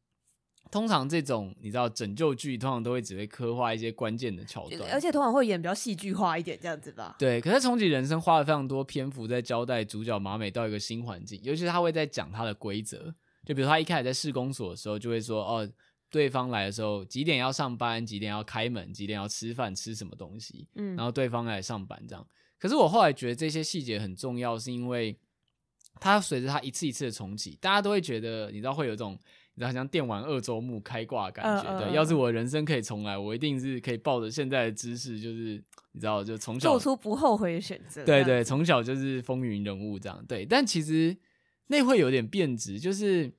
[0.72, 7.16] 通常这种你知道拯救剧，通常都会只会刻画一些关键的桥段，而且通常会演比较戏剧化一点这样子吧。
[7.20, 13.14] 对，可是重启人生花了非常多篇幅在交代主角马美到一个新环境，尤其是他会在讲他的规则，
[13.46, 15.70] 就比如他一开始在市公所的时候，就会说哦，
[16.16, 22.26] 对方来的时候几点要上班，几点要开门，几点要吃饭，吃什么东西，嗯，然后对方来上班这样。
[22.58, 25.20] 可是我后来觉得这些细节很重要，是因为
[26.00, 29.20] 它随着它一次一次的重启，大家都会觉得你知道会有一种。
[29.56, 38.04] 然后像电玩二周目开挂的感觉，对，要是我人生可以重来，我一定是可以抱着现在的知识，就是你知道，就从小做出不后悔的选择。
[38.04, 40.22] 对对，从小就是风云人物这样。
[40.28, 41.16] 对，但其实
[41.68, 43.34] 那会有点变质，就是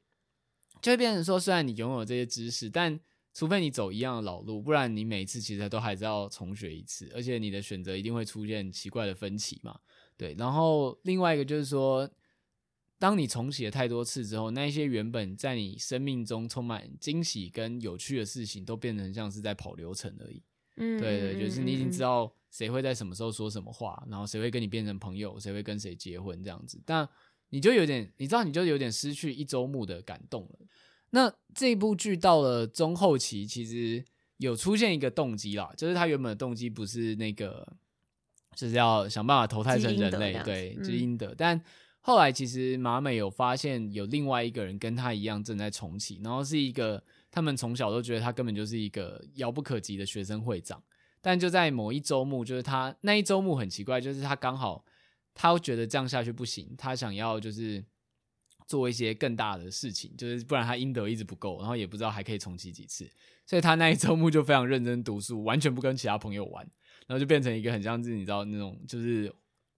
[0.87, 2.97] 就会变成说，虽然你拥有这些知识，但
[3.35, 9.81] 除非你走一样的老路，不然你每次其实都还是要重学一次，而且你的选择一定会出现奇怪的分歧嘛。
[10.17, 12.09] 对，然后另外一个就是说。
[12.99, 20.43] 当你重启了太多次之后，那些原本在你生命中充满惊喜跟有趣的事情，都变成像是在跑流程而已。
[20.77, 26.81] 嗯，对对，就是你已经知道谁会在什么时候说什么话，然后谁会跟你变成朋友，谁会跟谁结婚这样子。
[26.87, 27.07] 但
[27.57, 30.67] 你就有点，你知道，你就有点失去一周目的感动了。
[31.09, 34.05] 那这部剧到了中后期，其实
[34.37, 37.67] 有出现一个动机啦，就是他原本的动机不是那个，
[38.55, 41.59] 就是要想办法投胎成人类，对，积阴德，但。
[42.09, 50.81] 后来其实马美有发现有另外一个人跟他一样正在重启，然后是一个他们从小都觉得他根本就是一个遥不可及的学生会长，
[51.21, 54.85] 但就在某一周目，就是他那一周目很奇怪，就是他刚好
[55.37, 57.85] 他觉得这样下去不行，他想要就是
[58.67, 63.09] 做一些更大的事情，就是不然他阴德一直不够，然后也不知道还可以重启几次，
[63.47, 66.69] 所以他那一周末就非常认真读书，完全不跟其他朋友玩，
[67.07, 69.33] 然后就变成一个很像是你知道那种就是。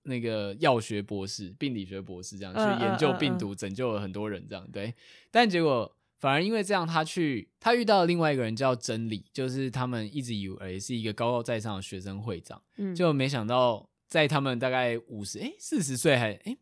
[0.05, 4.95] 那个药学博士、病理学博士这样去研究病毒，拯救了很多人，这样对。
[5.31, 12.63] 但结果反而因为这样，他去他遇到了另外一个人叫真理，就是他们一直以为是一个高高在上的学生会长，
[12.97, 16.57] 就没想到在他们大概五十哎四十岁还哎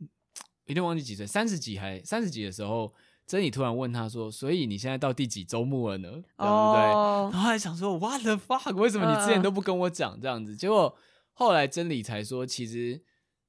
[0.67, 2.93] 有点忘记几岁，三十几还三十几的时候，
[3.27, 6.83] 真理突然问他说：“所以你现在到第几周目了呢？”对不对？
[7.31, 8.75] 然后还想说：“What the fuck？
[8.75, 10.95] 为什么你之前都不跟我讲这样子？”结果
[11.33, 13.03] 后来真理才说，其实。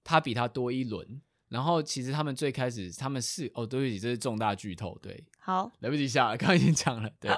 [0.09, 7.29] 他比他多一轮，然后其实他们最开始他们是哦，对不起，这是重大剧透，对，好，来不及下了，刚刚已经讲了，对。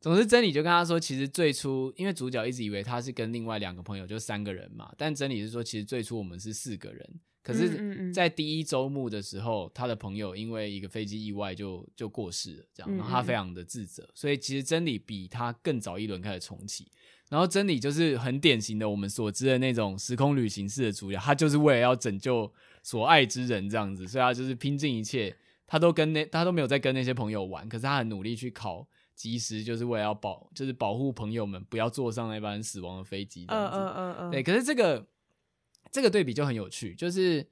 [0.00, 16.90] 总之，真理就跟他说，其实最初因为主角一直以为他是跟另外两个朋友，就三个人嘛，但真理是说，其实最初我们是四个人，可是，在第一周目的时候，他的朋友因为一个飞机意外就就过世了，这样，然后他非常的自责，所以其实真理比他更早一轮开始重启。
[17.28, 22.50] 然后真理就是很典型的我们所知的那种时空旅行式的主角，他就是为了要拯救
[22.82, 25.36] 所爱之人这样子，所以他就是拼尽一切，
[25.66, 28.88] 他都跟那他都没有在跟那些朋友玩，可是他很努力去考
[29.20, 33.76] 机师，就是为了要保，就是保护朋友们不要坐上那班死亡的飞机这样子。
[33.76, 34.30] 嗯嗯嗯。
[34.30, 35.06] 对，可是这个
[35.92, 37.46] 这个对比就很有趣，就是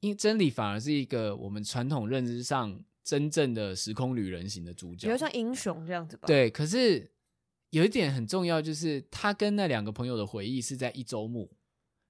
[0.00, 6.26] 因为真理反而是一个我们传统认知上真正的时空旅人型的主角，比如像英雄这样子吧。
[6.26, 7.10] 对，可是。
[7.70, 11.50] 有一点很重要，就是他跟那两个朋友的回忆是在一周目，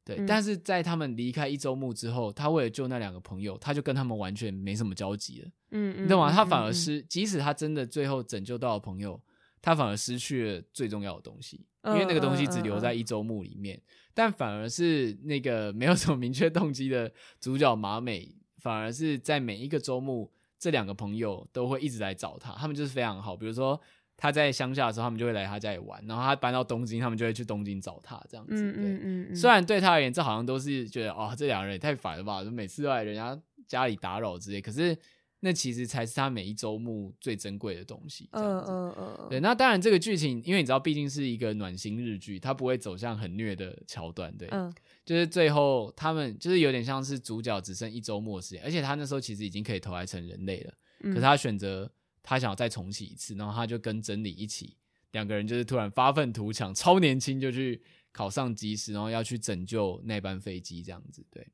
[0.09, 6.33] 对，嗯、但是在他们离开一周目之后，他为了救那两个朋友，他就跟他们完全没什么交集了，嗯嗯，你懂吗？
[6.33, 9.21] 他反而是，即使他真的最后拯救到了朋友，
[9.61, 13.79] 他反而失去了最重要的东西，因为那个东西只留在一周目里面，
[14.14, 23.79] 但反而是那个没有什么明确动机的主角马美，反而是在每一个周末，这两个朋友都会一直来找他，他们就是非常好，比如说。
[24.20, 28.52] 他在乡下的时候，他们就会来他家里玩，然后他搬到东京，他们就会去东京找他，这样子。
[28.52, 29.37] 嗯嗯嗯嗯。
[29.37, 34.61] 虽然对他而言，这好像都是觉得哦，这两个人也太烦了吧，就每次都来人家家里打扰之类。
[34.61, 34.98] 可是
[35.38, 38.28] 那其实才是他每一周目最珍贵的东西。
[38.33, 39.26] 嗯嗯嗯。
[39.31, 44.37] 对，那当然这个剧情，因为你知道，毕竟是一个暖心日剧，它不会走向很虐的桥段。
[44.37, 44.74] 对，嗯。
[45.04, 51.88] 就是最后他们就是有点像是主角只剩一周末时间，而且他那时候其实已经可以投胎成人类了，可是他选择。
[52.29, 54.77] 他想要再重启一次，然后他就跟真理一起，
[55.12, 57.81] 两个人就是突然发愤图强，超年轻就去
[58.12, 61.49] 考上机师，然后要去拯救那班飞机这样子，对。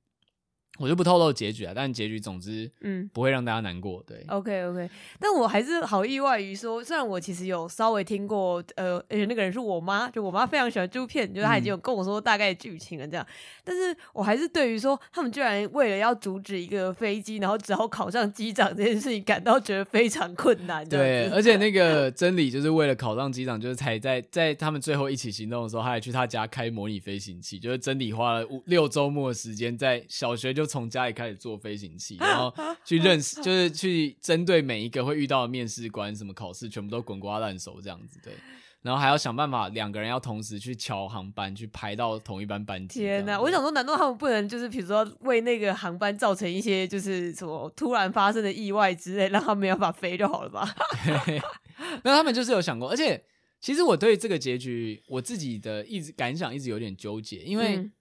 [0.79, 4.03] 我就不透露结局啊，但结局总之，嗯，不会让大家难过。
[4.05, 20.85] 对，OK OK，但我还是好意外于说，虽然我其实有稍微听过，呃，而且那个人是我妈，就我妈非常喜欢这部片，就是她已经有跟我说大概剧情了这样，嗯、但是我还是对于说他们居然为了要阻止一个飞机，然后只好考上机长这件事情感到觉得非常困难。
[20.89, 30.64] 对，而且那个 真理就是为了考上机长，就是才在在他们最后一起行动的时候，他还去他家开模拟飞行器，就是真理花了五六周末的时间在小学就。
[30.65, 32.51] 就从家里开始做飞行器，然后
[32.87, 38.19] 去认识，就是去针对每一个会遇到的面试官，什么考试，全部都滚瓜烂熟这样子。
[38.23, 38.33] 对，
[38.81, 43.01] 然后还要想办法，两个人要同时去乔航班，去排到同一班班机。
[43.01, 43.39] 天哪！
[43.39, 50.75] 我想说，难道他们不能就是比如说为那个航班造成一些就是什么突然发生的意外之类，让他们没有办法飞就好了吧？
[52.03, 53.23] 那他们就是有想过，而且
[53.61, 57.77] 其实我对这个结局，我自己的一直感想一直有点纠结，因为。
[57.77, 57.93] 嗯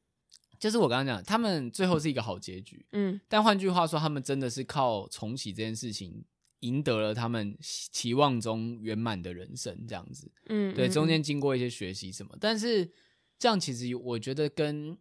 [0.64, 6.24] 就是我刚刚讲，他们最后是一个好结局，嗯，但换句话说，他们真的是靠重启这件事情
[6.62, 12.90] 赢得了他们期望中圆满的人生，这样子，嗯，对，中间经过一些学习什么，但是
[13.38, 14.98] 这样其实我觉得跟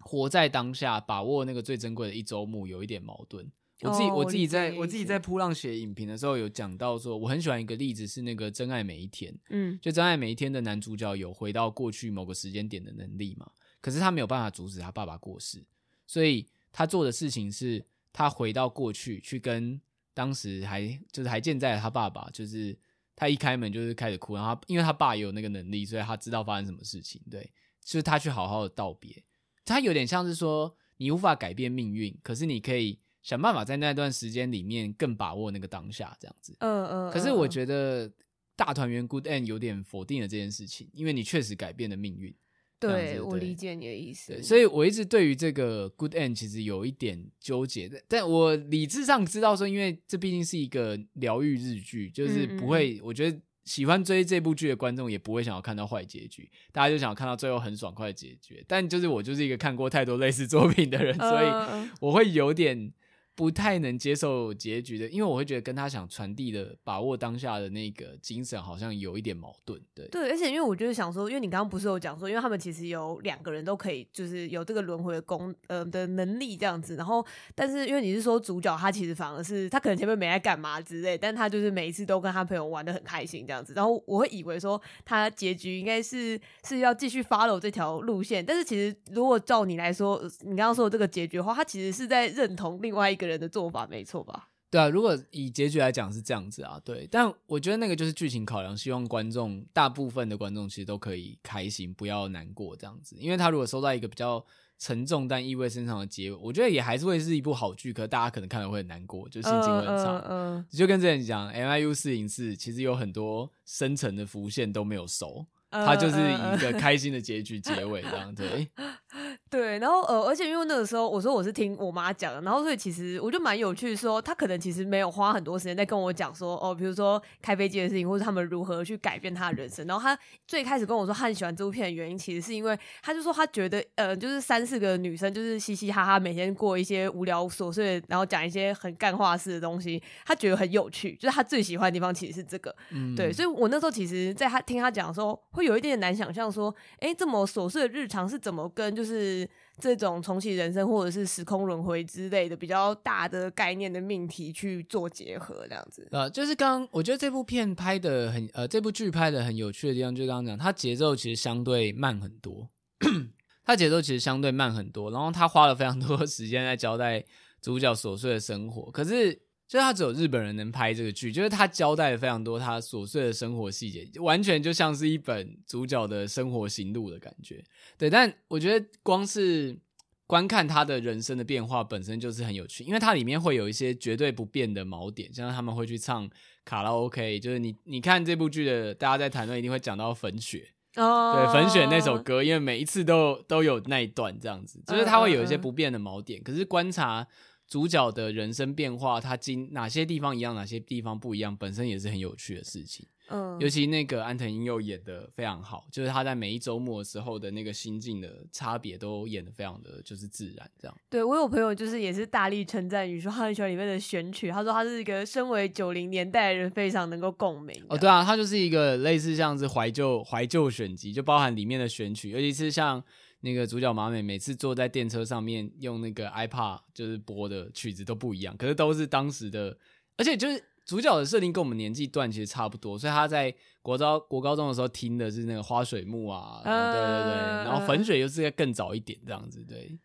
[0.00, 3.50] 活在当下、把握那个最珍贵的一周目有一点矛盾。
[3.80, 13.50] 我自己我自己在我自己在扑浪写影评的时候有讲到说，我很喜欢一个例子是那个《真爱每一天》，嗯，就《真爱每一天》的男主角有回到过去某个时间点的能力嘛。
[13.86, 15.64] 可是他没有办法阻止他爸爸过世，
[16.08, 19.80] 所以他做的事情是，他回到过去去跟
[20.12, 22.76] 当时还就是还健在的他爸爸，就是
[23.14, 27.48] 他一开门就是开始哭，然后他因为他爸也有那个能力，所以他知道发生什么事情，对，
[27.80, 29.22] 就是他去好好的道别。
[29.64, 36.56] 他有点像是说，你无法改变命运，可是你可以想办法在那段时间里面更把握那个当下，这样子。
[36.58, 37.12] 嗯嗯。
[37.12, 38.10] 可是我觉得
[38.56, 42.34] 大团圆 Good End 有点否定了这件事情，因为你确实改变了命运。
[42.78, 58.64] 对，对我理解你的意思，所以我一直对于这个 good end 其实有一点纠结的，但我理智上知道说，因为这毕竟是一个疗愈日剧，就是不会，嗯嗯我觉得喜欢追这部剧的观众也不会想要看到坏结局，大家就想要看到最后很爽快的结局。
[58.68, 62.92] 但就是我就是一个看过太多类似作品的人，所以我会有点。
[63.36, 70.08] 不太能接受结局的，因为我会觉得跟他想传递的把握当下的那个精神好像有一点矛盾，对。
[70.08, 77.22] 对，而且因为我就是想说，因为你刚刚不是有讲说，因为他们其实有两个人都可以，就是有这个轮回的功呃的能力这样子，然后
[77.54, 93.25] 但是因为你是说主角他其实反而是他可能前面没在干嘛之类，但他就是每一次都跟他朋友玩的很开心这样子，然后我会以为说他结局应该是是要继续 follow 这条路线，但是其实如果照你来说，你刚刚说的这个结局的话，他其实是在认同另外一个。
[93.26, 94.48] 人的做法没错吧？
[94.68, 97.06] 对啊，如果以结局来讲是这样子啊，对。
[97.10, 103.16] 但我觉得那个就是剧情考量，希望观众大部分的观众其实都可以开心，不要难过这样子。
[103.18, 104.44] 因为他如果收到一个比较
[104.78, 110.22] 沉重但意味深长的结尾，我觉得也还是会是一部好剧，可是大家可能看了会很难过，就心情会很差。
[110.28, 118.42] 嗯、uh, uh, uh, 就跟之前讲，MIU 四零四其实有很多深层的伏线都没有收，它就是以一个开心的结局结尾这样子。
[118.42, 118.68] 对。
[119.48, 129.86] 对，然后呃，而且因为那个时候我说我是听我妈讲的，然后所以其实我就蛮有趣，说她可能其实没有花很多时间在跟我讲说哦，比如说开飞机的事情，或者他们如何去改变他的人生。
[129.86, 130.18] 然后他
[130.48, 142.74] 最开始跟我说他很喜欢这部片的原因，其实是因为他就说他觉得呃，就是三四个女生就是嘻嘻哈哈，每天过一些无聊琐碎，然后讲一些很干话式的东西，他觉得很有趣，就是他最喜欢的地方其实是这个。
[142.90, 149.35] 嗯，对，所以我那时候其实在他听他讲的时候，会有一点点难想象说，哎，这么琐碎的日常是怎么跟就是。
[149.78, 156.08] 这种重启人生或者是时空轮回之类的比较大的概念的命题去做结合，这样子。
[156.10, 162.68] 呃，就是刚我觉得这部片拍的很，呃，这部剧拍的很有趣的地方，就是刚刚讲，它节奏其实相对慢很多，
[163.64, 167.24] 它节奏其实相对慢很多，然后它花了非常多时间在交代
[167.60, 169.45] 主角琐碎的生活，可是。
[169.68, 177.64] 就是他只有日本人能拍这个剧，就是他交代了非常多他琐碎的生活细节，完全就像是一本主角的生活行路的感觉。
[177.98, 179.76] 对，但我觉得光是
[180.24, 186.30] 观看他的人生的变化本身就是很有趣，因为它里面会有一些绝对不变的锚点，像他们会去唱
[186.64, 197.26] 卡拉 OK，就是你你看这部剧的大家在谈论一定会讲到粉雪哦，对，粉雪那首歌，因为每一次都都有那一段这样子，就是他会有一些不变的锚点，可是观察。
[197.68, 203.06] 主角的人生变化，他经哪些地方一样，哪些地方不一样，本身也是很有趣的事情。
[203.28, 210.96] 嗯，尤其那个安藤英佑演的非常好，就是他在每一周末的时候的那个心境的差别都演的非常的就是自然，这样。
[211.10, 217.74] 对，我有朋友就是也是大力称赞于说他很喜欢里面的选曲，他说他是一个身为九零年代的人非常能够共鸣。
[217.88, 223.02] 哦，对啊，他就是一个类似像是怀旧怀旧选集，就包含里面的选曲，尤其是像。
[223.46, 229.78] 那个主角马美每次坐在电车上面用那个 iPad 就是播的曲子都不一样，可是都是当时的，
[230.16, 239.96] 而且就是主角的设定跟我们年纪段其实差不多，所以他在国高国高中的时候听的是那个花水木啊，呃、对对对，然后粉水又是在更早一点这样子，对，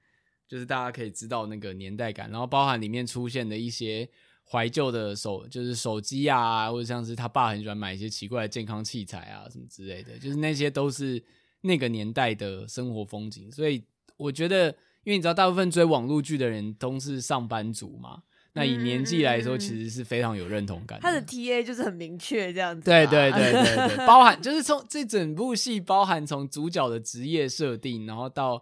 [0.48, 4.08] 就是大家可以知道那个年代感，然后包含里面出现的一些
[4.52, 11.24] 怀旧的手，就是手机啊，或者像是他爸很喜欢买一些奇怪的健康器材啊什么之类的，就是那些都是。
[11.62, 13.84] 那个年代的生活风景，所以
[14.18, 14.70] 我觉得，
[15.04, 21.04] 因为你知道，大部分追网络剧的人都是上班族嘛，那以年纪来说，其实是非常有认同感的。
[21.04, 22.82] 他的 TA 就是很明确这样子。
[22.84, 28.62] 对对对对对， 包含就是从这整部戏，包含从主角的职业设定，然后到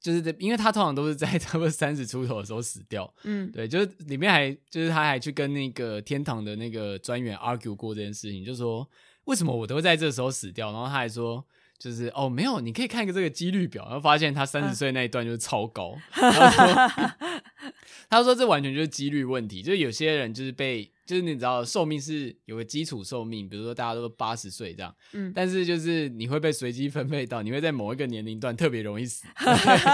[0.00, 3.12] 就是因为他通常都是在差不多三十出头的时候死掉。
[3.24, 8.88] 嗯，对，就是里面还就是他还去跟那个天堂的那个专员 argue 过这件事情，就说
[9.24, 11.44] 为什么我都会在这时候死掉，然后他还说。
[11.80, 15.96] 就是哦，没有，你可以看一个这个几率表，然后发现他三十岁那一段就是超高。
[16.12, 17.10] 他说，
[18.10, 29.24] 他说这完全就是几率问题，就是有些人就是被，就是你知道寿命是有个基础寿命，比如说大家都八十岁这样，嗯，但是就是你会被随机分配到，你会在某一个年龄段特别容易死，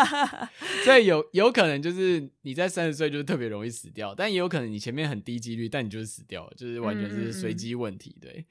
[0.85, 8.45] 所以有有可能就是你在三十岁就是特别容易死掉，但也有可能你前面很低几率，但你就是死掉了，就是完全是随机问题，对。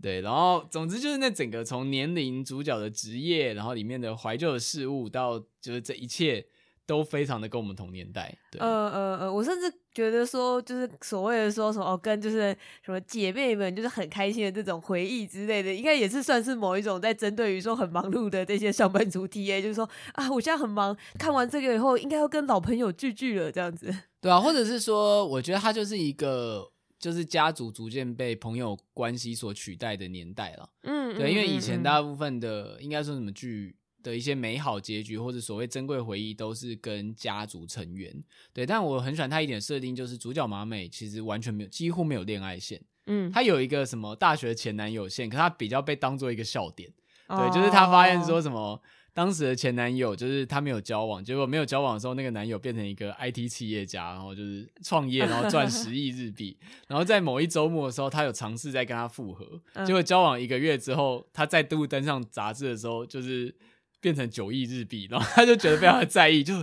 [0.00, 6.46] 对，然后总之就是那整个从年龄、主角的职业，然后里面的怀旧的事物，到就是这一切
[6.86, 8.32] 都非常的跟我们同年代。
[8.52, 23.92] 对，呃呃呃，我甚至觉得说，就是所谓的说什么哦，跟就是什么姐妹们就是很开心的这种回忆之类的，应该也是算是某一种在针对于说很忙碌的这些上班族 TA，就是说啊，我现在很忙，看完这个以后应该要跟老朋友聚聚了这样子。
[24.20, 26.70] 对啊，或者是说，我觉得它就是一个。
[26.98, 30.68] 就是家族逐渐被朋友关系所取代的年代了。
[30.82, 38.12] 嗯，对，因为以前大部分的应该说什么剧的一些美好结局或者所谓珍贵回忆都是跟家族成员。
[38.52, 42.82] 对，但我很喜欢他一点设定，就是主角麻美其实完全没有，几乎没有恋爱线。
[43.06, 46.92] 嗯，他有一个什么大学前男友线，可他比较被当做一个笑点。
[47.28, 48.82] 对，就是他发现说什么。
[49.18, 56.56] 当时的前男友就是他没有交往，结果没有交往的时候，那个男友变成一个 IT 企业家，然后就是创业，然后赚 十亿日币。
[56.86, 63.52] 然后在某一周末的时候，他有尝试在跟他复合，结果交往一个月之后，他再度登上杂志的时候，就是
[64.00, 66.54] 变成九亿日币，然后他就觉得非常的在意，就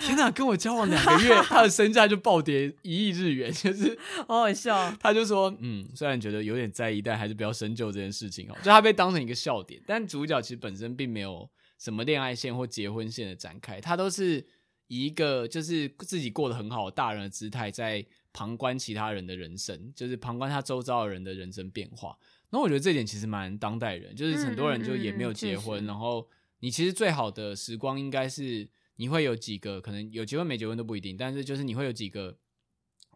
[0.00, 3.96] 天哪，跟我交往两个月，他的身价就暴跌一亿日元， 就是
[4.26, 4.92] 好好笑。
[4.98, 8.56] 他就说，嗯，虽然觉得有点在意，但还是不要深究这件事情哦。
[8.60, 11.48] 就他被当成一个笑点，但主角其实本身并没有。
[11.82, 14.46] 什么恋爱线或结婚线的展开，他都是
[14.86, 22.16] 以一个就是自己过得很好的大人的姿态，在旁观其他人的人生，就是旁观他周遭的人的人生变化。
[22.50, 26.28] 那我觉得这点其实蛮当代人，就是很多人就也没有结婚，嗯嗯嗯、然后
[26.60, 32.38] 你其实最好的时光应该是你会有几个，可能有结婚没结婚都不一定，但是就是你会有几个，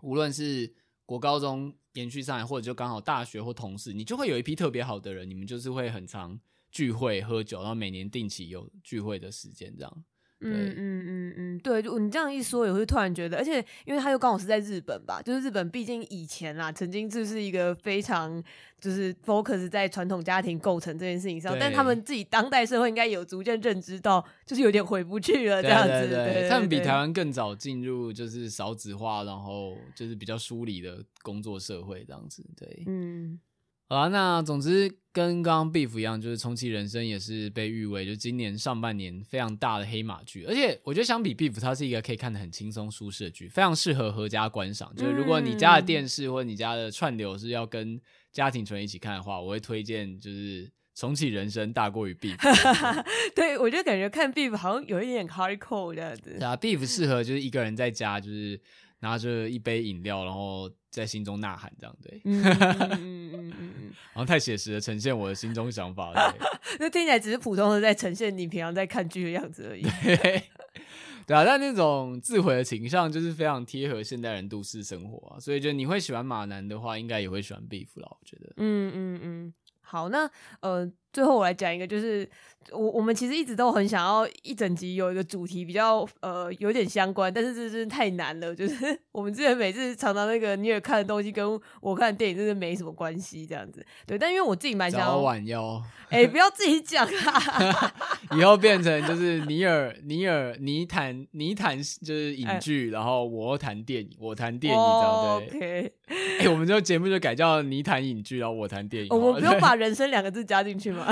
[0.02, 6.40] 无论是国高中延续上来，或者就刚好大学或同事，你就会有一批特别好的人，你们就是会很常。
[6.76, 10.04] 聚会喝酒，然后每年定期有聚会的时间，这样。
[10.38, 18.44] 对嗯嗯嗯嗯，对，就你这样一说，也会突然觉得，而且因为他又刚好是在日本吧，就是日本毕竟以前啦，曾经就是一个非常
[18.78, 26.10] 就是 focus 在传统家庭构成这件事情上，但他们自己当代社会应该有逐渐认知到，就是有点回不去了这样子。
[26.10, 32.44] 对，他们比台湾更早进入就是少子化，然后就是比较疏离的工作社会这样子。
[32.54, 33.40] 对，嗯。
[33.88, 44.92] 好啊，那总之跟刚刚 Beef 一样，就是重启人生也是被誉为就今年上半年非常大的黑马剧，而且我觉得相比 Beef，它是一个可以看得很轻松舒适的剧，非常适合合家观赏。
[44.96, 48.00] 就是如果你家的电视或者你家的串流是要跟
[48.32, 52.36] 家庭成员一起看的话，我会推荐就是重启人生大过于 Beef。
[53.36, 56.34] 对，我就感觉看 Beef 好像有一点 hardcore 这样子。
[56.36, 58.60] 对啊，Beef 适合就是一个人在家，就是
[58.98, 60.68] 拿着一杯饮料，然后。
[60.88, 63.75] 在心中呐喊，这样对，嗯嗯嗯嗯嗯，
[64.12, 66.34] 然后太写实的呈现我的心中想法了，
[66.80, 70.42] 那听起来只是普通的在呈现你平常在看剧的样子而已，对，
[71.26, 80.30] 对啊，但那种自毁的倾向就是非常贴合现代人都市生活啊，所以就你会喜欢马男的话，应该也会喜欢 Beef 啦，我觉得，嗯嗯嗯，好，那
[80.60, 82.28] 呃，最后我来讲一个就是。
[82.72, 88.52] 我我们其实一直都很想要一整集有一个主题比较呃有点相关，但是这真的太难了。
[88.52, 88.74] 就是
[89.14, 91.48] 我们之前每次常常那个你也看的东西跟
[91.80, 93.86] 我看的电影真的没什么关系，这样子。
[94.04, 97.94] 对，但因为我自己蛮想要早晚要哎、欸，不要自己讲啊，
[98.36, 105.92] 以后变成就是尼尔尼尔你谈你谈就是影剧，欸、然后我谈电影，我谈电影，哦、这样对。
[106.08, 109.08] 哎、欸，我们这个节目就改叫你谈影剧，然后我谈电影。
[109.10, 111.05] 我们不用 把人生两个字加进去吗？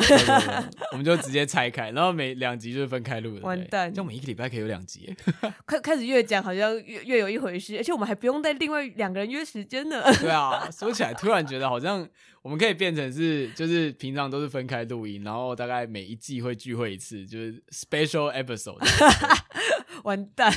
[0.90, 1.44] 我们就直接。
[1.44, 3.42] 拆开，然后每两集就是分开录的。
[3.42, 5.14] 完蛋，就每一个礼拜可以有两集。
[5.66, 10.02] 开开始越讲好像越越有一回事，而且我们还不用再另外两个人约时间呢。
[10.20, 12.08] 对啊，说起来突然觉得好像
[12.42, 18.80] 我们可以变成是，就是平常都是分开录音，然后大概每一季会聚会一次，就是 special episode。
[20.02, 20.52] 完蛋！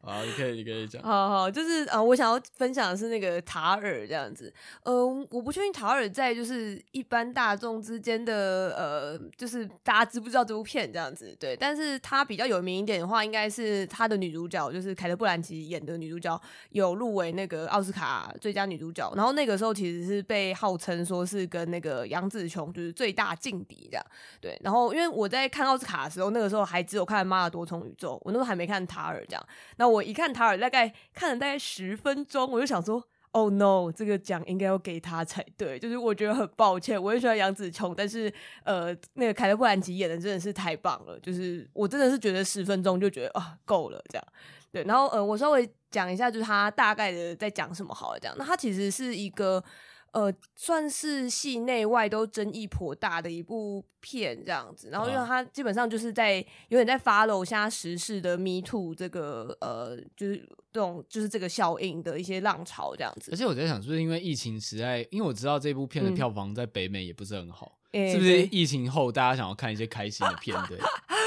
[0.00, 1.02] 好，你可以，你可以讲。
[1.02, 4.52] 好好，就是呃，我想要分享的是那个塔尔这样子。
[4.82, 11.36] 呃，我不确定塔尔在就是一般大众之间的呃，就是大家知不知道这部片这样子？
[11.38, 19.12] 对，但是他比较有名一点的话，应该是他的女主角，就是凯特·布兰奇演的女主角，有入围那个奥斯卡最佳女主角。
[19.14, 24.06] 然后那个时候其实是被号称说是跟那个杨紫琼就是最大劲敌这样。
[24.40, 28.72] 对，然后因为我在看奥斯卡的时候，那个时候还只有看《妈的多重宇宙》，我那时候还没没。
[28.72, 29.46] 看塔尔这样，
[29.76, 35.78] 那我一看塔尔，大概看了大概十分钟，我就想说，Oh no，这个奖应该要给他才对。
[35.78, 38.32] 就是我觉得很抱歉，我也喜欢杨紫琼，但是
[38.64, 44.24] 呃，那个凯特·布兰奇演的真的是太棒了，就是我真的是觉得十分钟就觉得啊够了这样。
[44.70, 48.34] 对，然后呃，我稍微讲一下，就是他大概的在讲什么好了这样。
[48.38, 49.62] 那他其实是一个。
[50.12, 56.36] 呃，算是戏内外都争议颇大的一部片这样子，然后因为它基本上就是在
[56.68, 60.36] 有点在 follow 现在时事的 Me Too 这个呃，就是
[60.70, 63.30] 这种就是这个效应的一些浪潮这样子。
[63.32, 70.54] 而且我在想，是不是因为疫情时代，因为我知道这部片的票房在北美也不是很好，嗯、是不是疫情后大家想要看一些开心的片？
[70.68, 70.78] 对。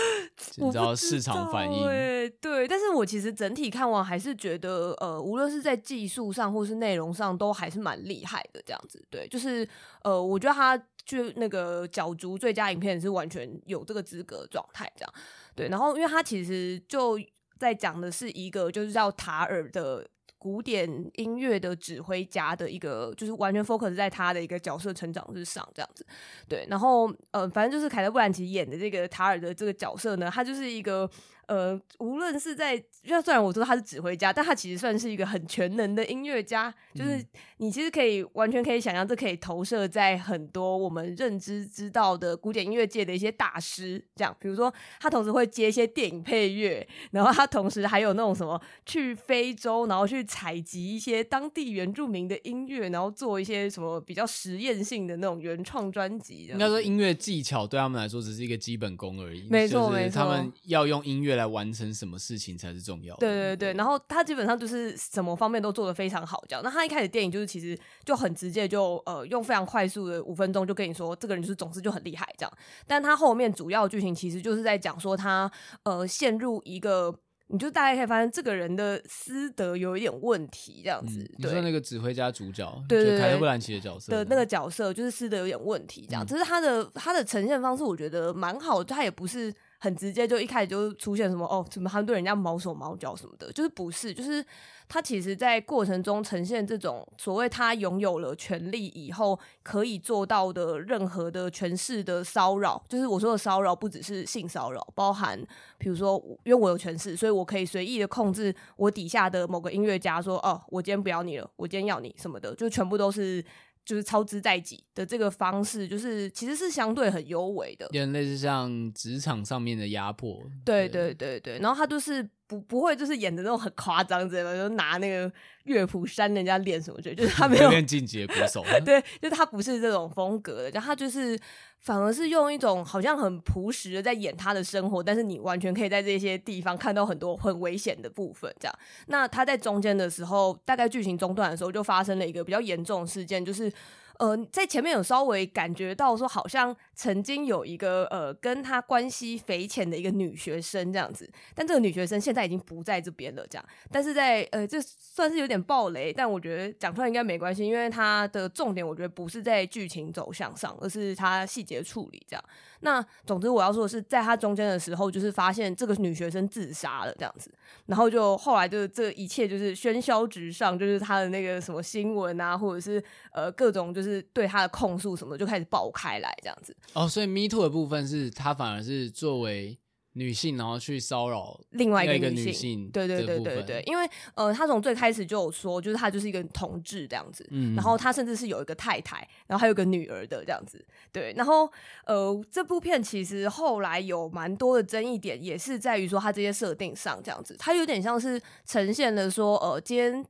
[0.55, 8.61] 你知道市场反应，对对，但是我其实整体看完还是觉得，呃，无论是在技术上或是内容上，都还是蛮厉害的。
[8.65, 9.67] 这样子，对，就是
[10.03, 15.13] 呃，我觉得他就那个角逐最佳影片是完全有这个资格状态，这样
[15.55, 15.67] 对。
[15.69, 17.19] 然后，因为他其实就
[17.59, 20.07] 在讲的是一个就是叫塔尔的。
[20.45, 26.05] 古典音乐的指挥家的一个，就是完全 focus 在他的一个角色成长之上，这样子，
[26.47, 26.67] 对。
[26.69, 31.09] 然后，呃，反正就是凯特·布兰奇演的这个塔尔的这个角色呢，他就是一个。
[31.47, 36.73] 呃，无论是在，就虽然我说他是指挥家，但他其实算是一个很全能的音乐家。
[36.93, 37.23] 就是
[37.57, 44.03] 你其实可以完全可以想象，这可以投射在很多我们认知知道的古典音乐界的一些大师。
[44.15, 56.47] 这样，比如说他同时会接一些电影配乐，然后他同时还有那种什么去非洲，然后去采集一些当地原住民的音乐，然后做一些什么比较实验性的那种原创专辑。
[56.47, 59.47] 应该说，音乐技巧对他们来说只是一个基本功而已。
[59.49, 61.34] 没错，没错，他们要用音乐。
[61.36, 63.19] 来完成什么事情才是重要的？
[63.19, 66.63] 对对对，然后他基本上就是什么方面都做得非常好，这样。
[66.63, 72.51] 那他一开始电影就是其实就很直接就，呃用非常快速的五分钟就跟你说，这个人就是总之就很厉害这样。
[72.88, 75.51] 但他后面主要剧情其实就是在讲说他
[75.83, 77.13] 呃陷入一个，
[77.47, 81.19] 你就大概可以发现这个人的私德有一点问题这样子。
[81.19, 86.25] 嗯、对，你说那个指挥家主角，对对，凯特·布兰奇的角色的那个角色就是私德有点问题这样。
[86.25, 89.53] 只、是他的他的呈现方式，我觉得蛮好，他也不是。
[89.86, 94.43] 很直接，就一开始就出现什么哦，怎么他们对人家毛手毛脚什么的，就是不是，就是
[94.89, 105.39] 他其实在过程中呈现这种所谓他拥有了权力以后可以做到的任何的权势的骚扰，就是我说的骚扰不只是性骚扰，包含
[105.77, 113.45] 比如说因为我有权势，所以我可以随意的控制我底下的某个音乐家，说哦，我今天不要你了，我今天要你什么的，就全部都是。
[113.86, 120.41] 就是操之在己的这个方式，就是其实是相对很优美的，有点类似像职场上面的压迫。
[120.65, 125.31] 对对对对，然后他就是不不会就是演的那种很夸张之类的，就拿那个
[125.63, 128.63] 乐谱扇人家脸什么之类，就是他没有练进阶鼓手。
[128.85, 131.39] 对，就是他不是这种风格的，就他就是。
[131.81, 138.51] 反而是用一种好像很朴实的在演他的生活，但是你完全可以在这些地方看到很多很危险的部分。
[138.59, 138.75] 这样，
[139.05, 143.71] 那他在中间的时候，大概剧情中断的时候，就发生了一个比较严重的事件，就是。
[144.17, 153.65] 呃，在前面有稍微感觉到说，好像曾经有一个呃跟他关系匪浅的一个女学生这样子，但这个女学生现在已经不在这边了，这样。
[153.91, 162.43] 但是在呃，这算是有点爆雷，但我觉得讲出来应该没关系，因为它的重点我觉得不是在剧情走向上，而是它细节处理这样。
[162.81, 167.51] 那总之我要说的是，在他中间的时候，就是发现这个女学生自杀了这样子，
[167.87, 176.75] 然后就后来就这一切就是喧嚣直上，就是他的那个什么新闻啊，或者是呃各种就是对他的控诉什么的就开始爆开来这样子。
[176.93, 179.77] 哦，所以 Me Too 的部分是他反而是作为。
[180.17, 190.81] 女性，然后去骚扰另外一个女性，对对对对对，因为呃，他从最开始就有说，就是他就是一个同志这样子，嗯，然后他甚至是有一个太太，然后还有个女儿的这样子，
[191.11, 191.69] 对，然后
[192.05, 200.25] 呃，这部片其实后来有蛮多的争议点，也是在于说他这些设定上这样子，他有点像是呈现了说，呃，今天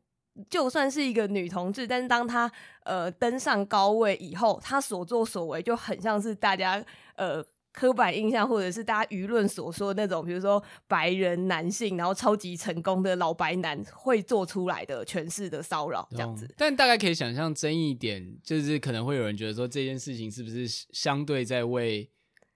[0.49, 2.51] 就算是一个女同志，但是当他
[2.85, 6.83] 呃登上高位以后，他所作所为就很像是大家
[7.17, 7.45] 呃。
[7.77, 16.49] 刻板印象，或者是大家舆论所说的那种，比如说白人男性，然后超级成功的老白男会做出来的诠释的骚扰这样子。
[16.55, 22.09] 但大概可以想象，争议点就是可能会有人觉得说，这件事情是不是相对在为，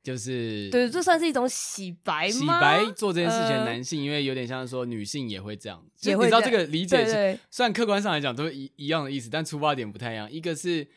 [0.09, 2.31] 就是对，这算是一种洗白吗？
[2.31, 10.31] 洗白做这件事情的男性，呃、因为有点像说女性也会这样，就你知道这个理解是，虽然客观上来讲都一一样的意思，但出发点不太一样。
[10.31, 10.87] 一个是。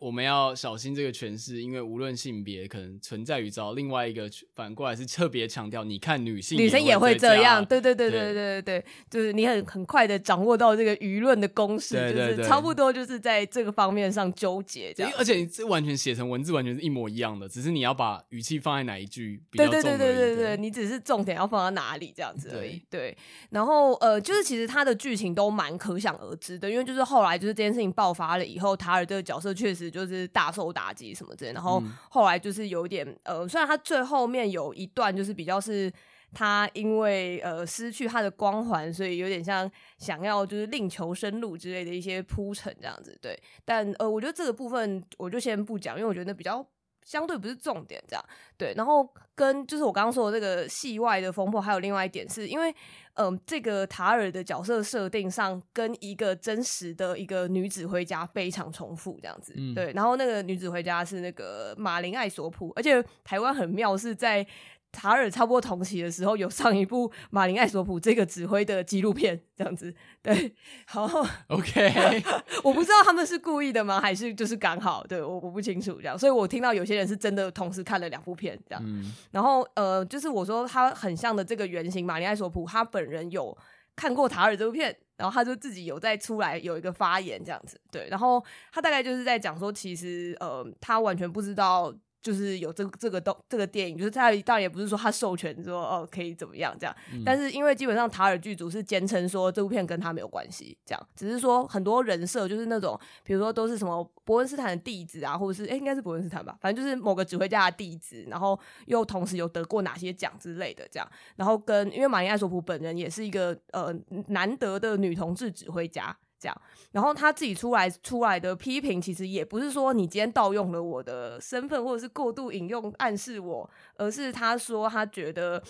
[0.00, 3.74] 我们要小心这个诠释，因为无论性别可能存在于糟。
[3.74, 15.12] 另外一个反过来是特别强调，你看女性女生也会这样，对对对对对对对，就是你很很快的掌握到这个舆论的公式，就是差不多就是在这个方面上纠结这样。
[15.18, 19.82] 而且你这完全写成文字完全是一模一样的，只是你要把语气放在哪一句比较重而已。
[19.82, 22.82] 对对对对对对，你只是重点要放到哪里这样子而已。
[22.88, 23.16] 对，对，
[23.50, 29.81] 然后呃，就是其实他的剧情都蛮可想而知的，因为就是后来就是这件事情爆发了以后，塔尔这个角色确实。
[29.90, 35.92] 就是大受打击什么之类，然后后来就是有点呃，虽然他最后面有一段就是比较是
[36.32, 43.38] 他因为呃失去他的光环，所以有点像想要就是另求生路之类的一些铺陈这样子，对。
[43.64, 46.66] 但呃，我觉得这个部分我就先不讲，因为我觉得比较
[47.04, 48.24] 相对不是重点这样，
[48.56, 48.74] 对。
[48.76, 52.74] 然后跟就是我刚刚说的这个戏外的风波，还有另外一点是因为。
[53.14, 59.92] 嗯、呃，这个塔尔的角色设定上跟一个真实的一个女指挥家非常重复，这样子，嗯、对。
[59.92, 64.46] 然后那个女指挥家是那个马林艾索普，而且台湾很妙是在。
[64.92, 70.54] 塔尔差不多同期的时候，有上一部马林艾索普这个指挥的纪录片，这样子，对，
[70.86, 71.08] 好
[71.48, 72.22] ，OK，
[72.62, 83.56] 我不知道他们是故意的吗，还是就是刚好，对，我我不清楚这样，所以我听到有些人是真的同时看了两部片这样，嗯、然后呃，就是我说他很像的这个原型马林艾索普，他本人有
[83.96, 91.94] 看过塔尔这部片，然后他就自己有在出来有一个发言这样子，对，然后他大概就是在讲说，其实呃，他完全不知道。
[92.22, 113.92] 就是有这个这个东这个电影，就是他当然也不是说他授权说哦可以怎么样这样，嗯、但是因为基本上塔尔剧组是坚称说这部片跟他没有关系，这样只是说很多人设就是那种比如说都是什么伯恩斯坦的弟子啊，或者是哎应该是伯恩斯坦吧，反正就是某个指挥家的弟子，然后又同时有得过哪些奖之类的这样，然后跟因为马林艾索普本人也是一个呃
[114.28, 116.16] 难得的女同志指挥家。
[116.42, 125.62] 这样，然后他自己出来出来的批评，其实也不是说你今天盗用了我的身份，或者是过度引用暗示我，而是他说他觉得，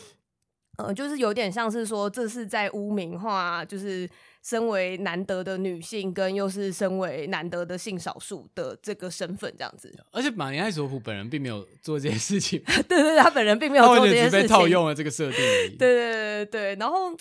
[0.78, 4.08] 呃，就是有点像是说这是在污名化，就是。
[4.42, 9.92] 身为难得的女性，跟又是身为难得的性少数的这个身份，这样子。
[10.10, 15.38] 而且马尼埃索普本人并没有做这件事情， 对，对对，他本人并没有做这件事情，被套用了这个设定。
[15.78, 17.12] 对对对对，然后，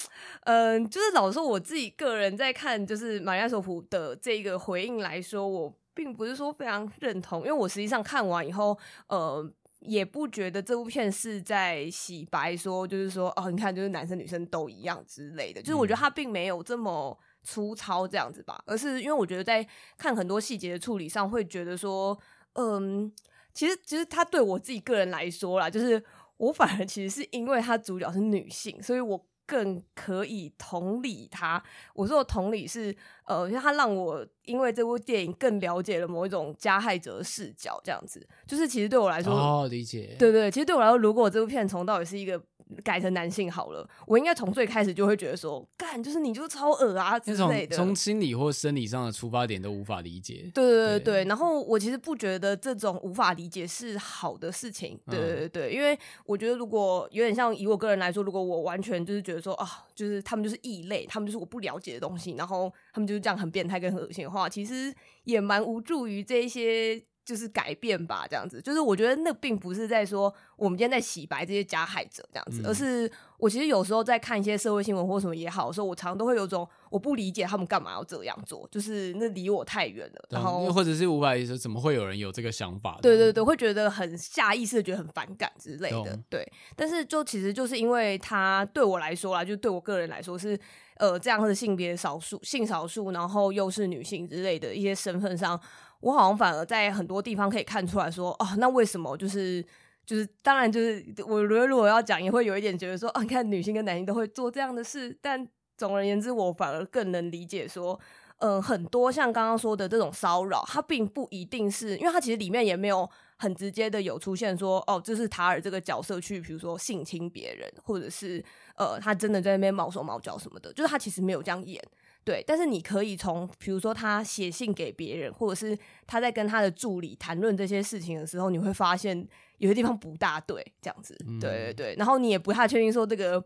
[0.46, 9.48] 嗯、呃，就是老实说，我自己个人在看，就是马尼埃索普的这个回应来说，我并不是说非常认同，因为我实际上看完以后，呃。
[9.82, 15.62] 也不觉得这部片是在洗白说，说就是说哦，你看，就是男生女生都一样之类的。
[15.62, 19.68] 就是我觉得他并没有这么粗糙这样子吧，而是因为我觉得在
[19.98, 22.18] 看很多细节的处理上，会觉得说，
[22.54, 23.12] 嗯，
[23.54, 26.04] 其实其实他对我自己个人来说啦，就是
[26.38, 29.26] 我反而其实是因为他主角是女性，所以我。
[29.48, 31.62] 更可以同理他，
[31.94, 42.42] 我说的同理是，呃，因为他让我因为这部电影更了解了某一种加害者视角，这样子，就是其实对我来说，哦，理解，对对，其实对我来说，如果这部片从到底是一个。
[42.86, 47.76] 改成男性好了，我应该从最开始就会觉得说，干就是你就超恶啊之类的。
[47.76, 50.50] 从心理或生理上的出发点都无法理解。
[50.54, 54.98] 对对对对，然后我其实不觉得这种无法理解是好的事情。
[55.08, 67.04] 对对对对，嗯、因为我觉得如果有点像以我个人来说，如果我完全就是觉得说啊，就是他们就是异类，他们就是我不了解的东西，然后他们就是这样很变态跟很恶心的话，其实也蛮无助于这一些。
[67.24, 68.60] 就是改变吧，这样子。
[68.60, 80.28] 就是我觉得那并不是在说我们今天在洗白这些加害者这样子，嗯、而是我其实有时候在看一些社会新闻或什么也好的时候，我常常都会有种我不理解他们干嘛要这样做，就是那离我太远了。
[80.32, 82.98] 然后或者是无法理解怎么会有人有这个想法？
[83.04, 86.20] 对对对，会觉得很下意识的觉得很反感之类的。
[86.28, 90.60] 对，但是就其实就是因为他对我来说啦，就对我个人来说是。
[91.02, 95.60] 呃这样的性别少数、性少数，然后又是女性之类的一些身份上，
[96.00, 99.66] 我好像反而在很多地方可以看出来说，哦，那为什么就是
[100.06, 105.46] 就是当然就是我觉得如果要讲，也会有一点觉得说，啊，你看女性跟男性都会做这样的事，但
[105.76, 108.00] 总而言之，我反而更能理解说。
[108.44, 113.08] 嗯、很多像刚刚说的这种骚扰，它并不一定是因为它其实里面也没有
[113.42, 118.44] 很直接的有出现说，哦，这是塔尔这个角色去，比如说性侵别人，或者是
[118.76, 121.84] 呃，他真的在那边毛手毛脚什么的，就是他其实没有这样演，
[122.24, 122.44] 对。
[122.46, 125.76] 但是你可以从比如说他写信给别人，或者是
[126.06, 129.28] 他在跟他的助理谈论这些事情的时候，你会发现
[129.58, 131.96] 有些地方不大对，这样子，对对对。
[131.98, 133.44] 然后你也不太确定说这个。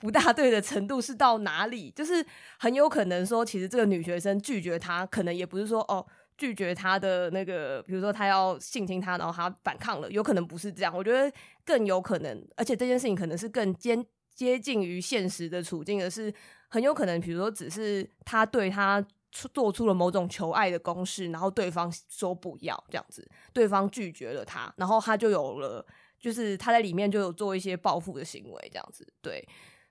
[0.00, 1.90] 不大对的程度是到哪里？
[1.90, 2.24] 就是
[2.56, 6.06] 很有可能说，其实这个女学生拒绝他，可能也不是说哦
[6.38, 10.96] 拒绝他的那个，比如说他要性侵他，然后他反抗了，有可能不是这样。
[10.96, 11.30] 我觉得
[11.64, 13.98] 更有可能，而且这件事情可能是更接
[14.32, 16.32] 接近于现实的处境的是，
[16.68, 25.84] 很有可能，比如说只是他对他做出了某种求爱的攻势，然后对方说不要这样子，对方拒绝了他，然后他就有了，
[26.20, 29.46] 就是他在里面就有做一些报复的行为，这样子对。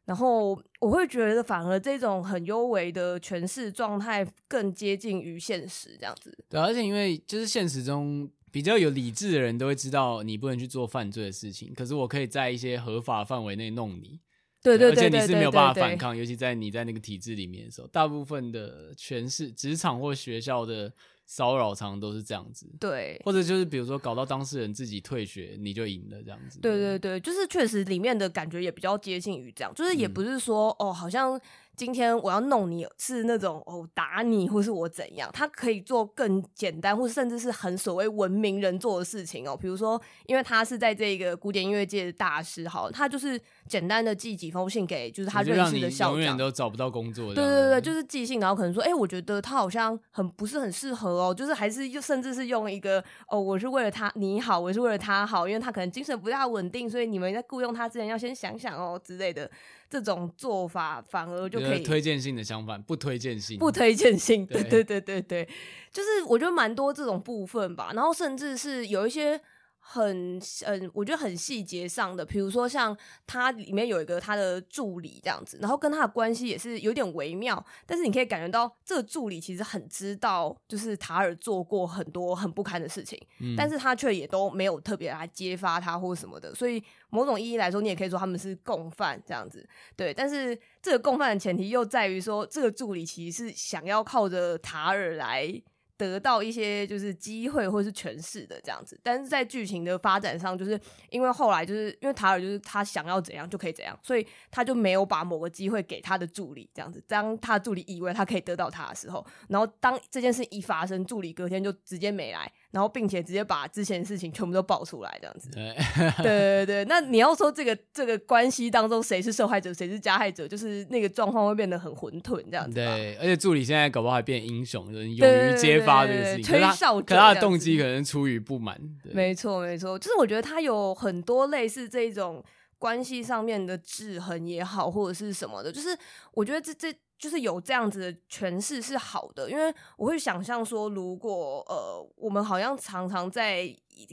[0.07, 6.35] 然后我会觉得，反而这种很优微的诠释状态更接近于现实，这样子。
[6.49, 11.73] 对，而且因为就是现实中比较有理智的人都会知道，你不能去做犯罪的事情。
[11.75, 14.21] 可是我可以在一些合法范围内弄你。
[14.63, 20.91] 对对对，而且你是没有办法反抗，尤其在你在那个体制里面的时候，大部分的诠释，职场或学校的。
[21.27, 26.59] 骚扰常常都是这样子，对，或者就是比如说搞到当事人自己退学，你就赢了这样子。
[26.59, 31.39] 对对对，就是确实里面的感觉也比较接近于这样，就是也不是说、嗯、哦，好像。
[31.77, 39.55] 今天我要弄你是那种哦打你或是我怎样，他可以做更简单或甚至是很所谓文明人做的事情哦。
[39.55, 47.31] 比如说，因为他是在这个古典音乐界的大师，好，他就是简单的寄几封信给就是他认识的校长，永远都找不到工作。
[47.31, 59.47] 对对对，就是寄信，然后可能说，哎、欸，我觉得他好像很不是很适合哦，就是还是又甚至是用一个哦，我是为了他你好，我是为了他好，因为他可能精神不大稳定，所以你们在雇佣他之前要先想想哦之类的。
[59.89, 65.47] 这种做法反而就可以推荐性的相反，不推荐性，不推荐性，对对对对对，
[65.91, 69.41] 就是我觉得蛮多这种部分吧，然后甚至是有一些。
[69.89, 89.65] 很嗯，我觉得很细节上的，比如说像他里面有一个他的助理这样子，然后跟他的关系也是有点微妙，但是你可以感觉到这个助理其实很知道，就是塔尔做过很多很不堪的事情，嗯、但是他却也都没有特别来揭发他或什么的，所以某种意义来说，你也可以说他们是共犯这样子，
[89.95, 95.63] 对，但是这个共犯的前提又在于说，这个助理其实是想要靠着塔尔来。
[95.97, 100.79] 得到一些就是机会或是权势的这样子，但是在剧情的发展上，就是
[101.09, 107.03] 因为后来就是因为塔尔就是他想要怎样就可以怎样，所以他就没有把某个机会给他的助理这样子。
[107.07, 112.51] 当他助理以为他可以得到他的时候，然后当这件事一发生，助理隔天就直接没来。
[112.71, 115.49] 然后，并且直接把之前的事情全部都爆出来，这样子。
[115.51, 115.73] 对，
[116.21, 116.85] 对对对。
[116.85, 122.75] 那你要说这个这个关系当中谁是受害者，谁是加害者，就是那个状况会变得很混沌，这样子。
[122.75, 126.43] 对，而且助理现在搞不好还变英雄，就是勇于揭发这个事情。
[126.43, 128.77] 吹哨者，可他的动机可能出于不满。
[129.13, 132.43] 没错，没错，就是我觉得他有很多类似这种
[132.77, 135.97] 关系上面的制衡也好，或者是什么的，就是
[136.33, 136.93] 我觉得这这。
[137.17, 143.67] 就是有这样子的诠释是好的，因为我会想象说，如果呃，我们好像常常在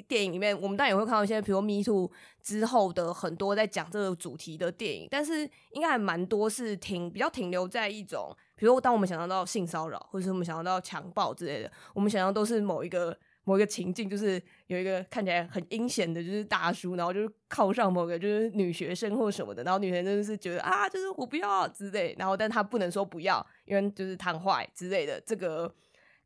[0.08, 2.10] 电影里面，我们当然也会看到一些，比如 Me Too
[2.42, 13.16] 之后的很多在讲这个主题的电影，但是应该还蛮多是停比较停留在一种，比如当我们想象到性骚扰，或者是我们想象到强暴之类的，我们想象都是某一个。
[13.44, 25.72] 某一个情境，就是有一个看起来很阴险的，就是大叔，然后就是靠上某个就是女学生或什么的，然后女学生就是觉得啊，就是我不要之类，然后但他不能说不要，因为就是谈坏之类的，这个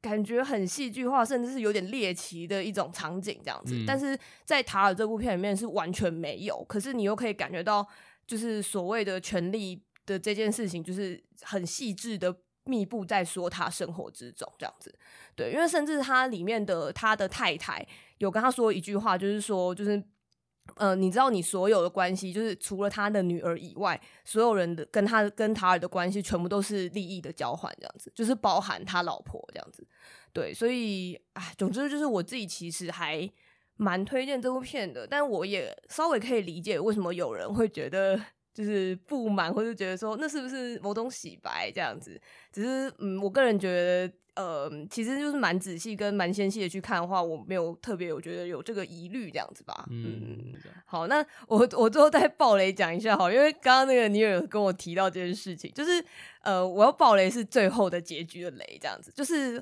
[0.01, 3.75] 感觉很戏剧化，甚至是有点猎奇的一种场景这样子。
[3.75, 7.87] 嗯、但是在塔尔这部片里面是完全没有，可是你又可以感觉到，
[8.27, 12.37] 就是所谓的权力的这件事情，就是很细致的。
[12.69, 14.95] 密布在说他生活之中，这样子，
[15.35, 17.85] 对，因为甚至他里面的他的太太
[18.19, 20.03] 有跟他说一句话，就是说，就是，
[20.77, 29.87] 呃，你知道，你所有的关系，就是除了他的女儿以外，所有人的跟他跟塔尔的关系，全部都是利益的交换，这样子，就是包含他老婆这样子，
[30.33, 33.29] 对，所以，哎，总之就是我自己其实还
[33.77, 38.21] 蛮推荐这部片的，但我也稍微可以理解为什么有人会觉得。
[38.59, 42.21] 就是不满，或者觉得说那是不是某种洗白这样子。
[42.53, 44.13] 只是嗯，我个人觉得。
[44.39, 49.85] 呃，其实就是蛮仔细跟蛮纤细的去看的话，我没有特别，我觉得有这个疑虑这样子吧。
[49.91, 50.55] 嗯，嗯
[50.87, 55.91] 好，那我我最后再爆雷讲一下哈，因为刚刚那个尼尔有跟我提到这件事情，就是
[56.43, 59.61] 呃，我要爆雷是最后的结局的雷这样子，就是。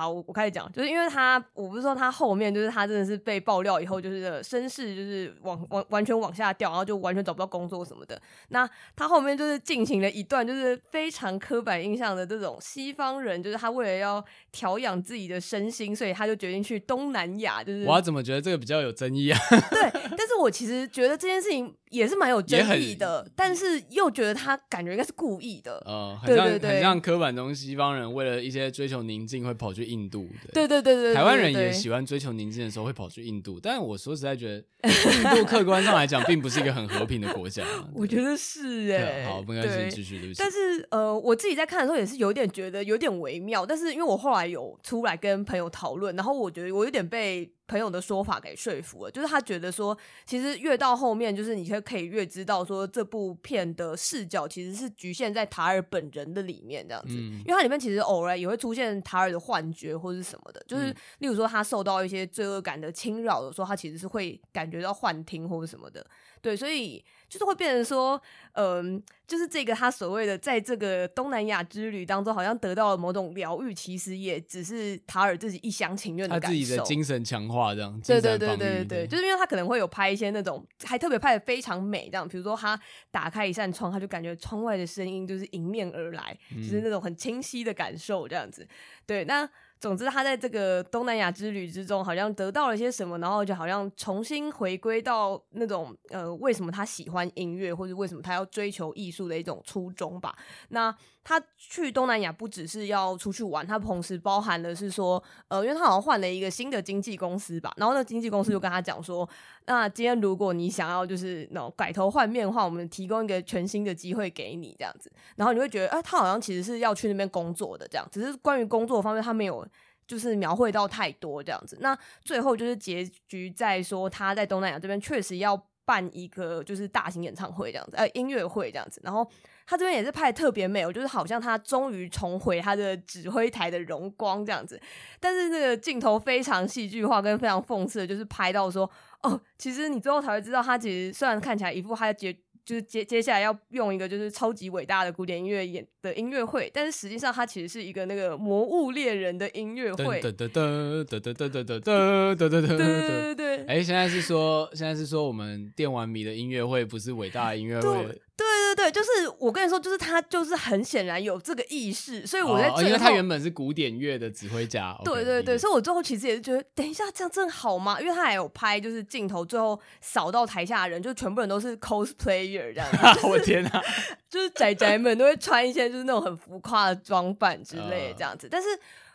[0.00, 8.18] 好，我我开始讲，就是因为他，我不是说他后面就是他真的是被爆料以后，就是身世就是往完完全往下掉，然后就完全找不到工作什么的。
[8.48, 17.62] 那他后面就是进行了一段就是非常刻板印象的这种西方人，就是他为了要调养自己的身心，所以他就决定去东南亚。
[17.62, 19.38] 就是我怎么觉得这个比较有争议啊？
[19.70, 25.82] 对，但是我其实觉得这件事情也是蛮有争议的，但是又觉得他感觉应该是故意的。
[25.84, 29.90] 呃，很像对对对，很像刻板中西方人为了一些追求宁静会跑去。
[29.90, 37.64] 印度，对对对对，台湾人也喜欢追求宁静的时候会跑去印度，但是我说实在觉得，印度客观上来讲并不是一个很和平的国家。
[37.92, 40.38] 我觉得是哎，好，不应该继续，对不起。
[40.38, 47.50] 但是呃，我自己在看的时候也是有点觉得有点微妙，但是因为我后来有出来跟朋友讨论，然后我觉得我有点被。
[47.70, 49.96] 朋友的说法给说服了，就是他觉得说，
[50.26, 66.04] 其实越到后面，就是你可以越知道说，这部片的视角其实是局限在塔尔本人的里面这样子，嗯、因为它里面其实偶然也会出现塔尔的幻觉或是什么的，就是例如说他受到一些罪恶感的侵扰的时候，他其实是会感觉到幻听或者什么的，
[66.40, 67.04] 对，所以。
[67.30, 68.20] 就是会变成说，
[68.54, 76.58] 嗯、呃，就是这个他所谓的在这个东南亚之旅当中，好像得到了某种疗愈，其实也只是塔尔自己一厢情愿的感受。
[76.58, 78.00] 他自己的精神强化这样。
[78.04, 82.76] 对对对对对对，就是因为他可能会有拍一些那种，还特别拍的非常美这样，比如说他
[83.12, 88.66] 打开一扇窗，他就感觉窗外的声音就是迎面而来，嗯、就是那种很清晰的感受这样子。
[89.06, 89.48] 对，那。
[89.80, 100.36] 总之，他在这个东南亚之旅之中，好像得到了些什么，然后就好像重新回归到那种呃，为什么他喜欢音乐，或者为什么他要追求艺术的一种初衷吧。
[100.68, 100.94] 那。
[101.22, 109.28] 他去东南亚不只是要出去玩，他同时包含的是说，呃，因为他好像换了一个新的经纪公司吧，然后那经纪公司就跟他讲说，
[109.66, 119.64] 那今天如果你想要就是那种改头换面的话，我们提供一个全新的机会给你这样子，然后你会觉得，哎、他好像其实是要去那边工作的这样，只是关于工作方面他没有
[120.06, 129.30] 就是描绘到太多这样子，那最后就是结局在说他在东南亚这边确实要办一个就是大型演唱会这样子，呃，音乐会这样子，然后。
[129.70, 134.80] 他这边也是拍的特别美，我就是好像他终于重回他的指挥台的荣光这样子，
[135.20, 138.90] 但是那个镜头非常戏剧化跟非常讽刺的，就是拍到说，
[139.22, 142.36] 哦，其实你最后才会知道，他其实虽然看起来一副他结。
[142.62, 150.20] 就是接接下来要用一个就是超级伟大的古典音乐演的音乐会，但是实际上它其实是一个那个魔物猎人的音乐会。
[150.20, 153.64] 对对对对对对对对对对对对对。
[153.64, 158.20] 哎，现在是说现在是说我们电玩迷的音乐会不是伟大的音乐会。
[158.36, 159.08] 对对对，就是
[159.38, 164.96] 我跟你说，就是他就是很显然有这个意识，所以我在最后，因为他原本是古典乐的指挥家。
[165.04, 168.00] 对对对，所以我最后其实也是觉得，等一下这样真的好吗？
[168.00, 173.20] 因为他还有拍，就是镜头最后扫到台下的人，就全部人都是 cosplayer 这样子。
[173.28, 173.82] 我天哪！
[174.28, 178.68] 就是宅宅们都会穿一些就是那种很浮夸的装扮之类的这样子，但是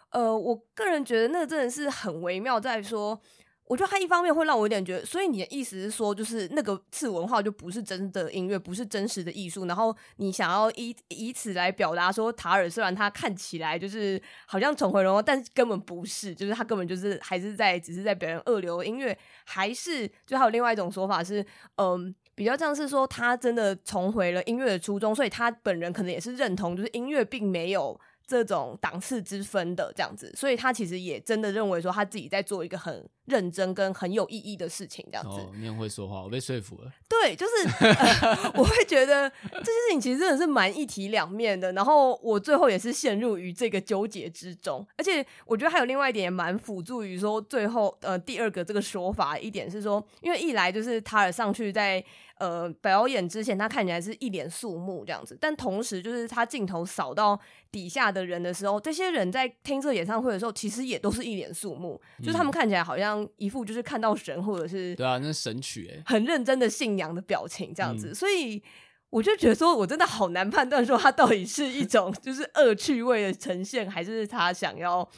[0.09, 3.19] 呃，我个人觉得那个真的是很微妙，在说。
[3.67, 21.43] 我觉得他一方面会让我有点觉得，所以你的意思是说，就是那个次文化就不是真的音乐，不是真实的艺术，然后你想要以以此来表达说，塔尔虽然他看起来就是好像重回荣耀，但根本不是，就是他根本就是还是在只是在表演二流音乐，还是就还有另外一种说法是，
[21.77, 27.99] 嗯，比较像是说他真的重回了音乐的初衷，所以他本人可能也是认同，就是音乐并没有。
[28.27, 35.41] 这种档次之分的这样子，所以他其实也真的认为说他自己在做一个很认真跟很有意义的事情，这样子。
[35.41, 36.91] 哦，你很会说话，我被说服了。
[37.07, 41.71] 对，就是、呃、 我会觉得这件事情其实真的是蛮一体两面的。
[41.73, 52.03] 然后我最后也是陷入于这个纠结之中，而且我觉得还有另外一点也蛮辅助于说最后呃第二个这个说法一点是说，因为一来就是塔尔上去在。
[52.37, 57.39] 呃，表演之前他看起来是一脸肃穆这样子，但同时就是他镜头扫到
[57.71, 68.61] 底下的人的时候，这些人在听这个演唱会的时候，其实也都是一脸肃穆，嗯、就是他们看起来好像一副就是看到神或者是对啊，那是神曲哎，很认真的信仰的表情这样子，嗯、所以
[69.09, 75.09] 我就觉得说我真的好难判断说他到底是一种就是恶趣味的呈现，还是他想要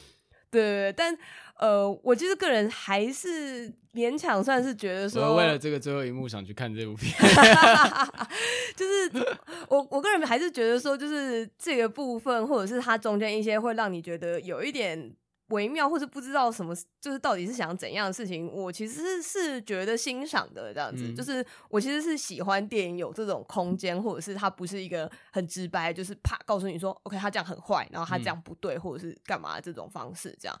[0.50, 1.18] 对，但。
[1.60, 7.12] 呃，我其实个人还是勉强算是觉得说，我为了这个最后一幕想去看这部片，
[8.76, 9.10] 就是
[9.68, 15.12] 我我个人还是觉得说，就是这个部分或者是它中间一些会让你觉得有一点
[15.48, 30.60] 微妙，或是不知道什么，就是到底是想怎样的事情，我其实是是觉得欣赏的这样子，嗯、就是我其实是喜欢电影有这种空间，或者是它不是一个很直白，就是啪告诉你说，OK，他这样很坏，然后他这样不对，嗯、或者是干嘛这种方式这样。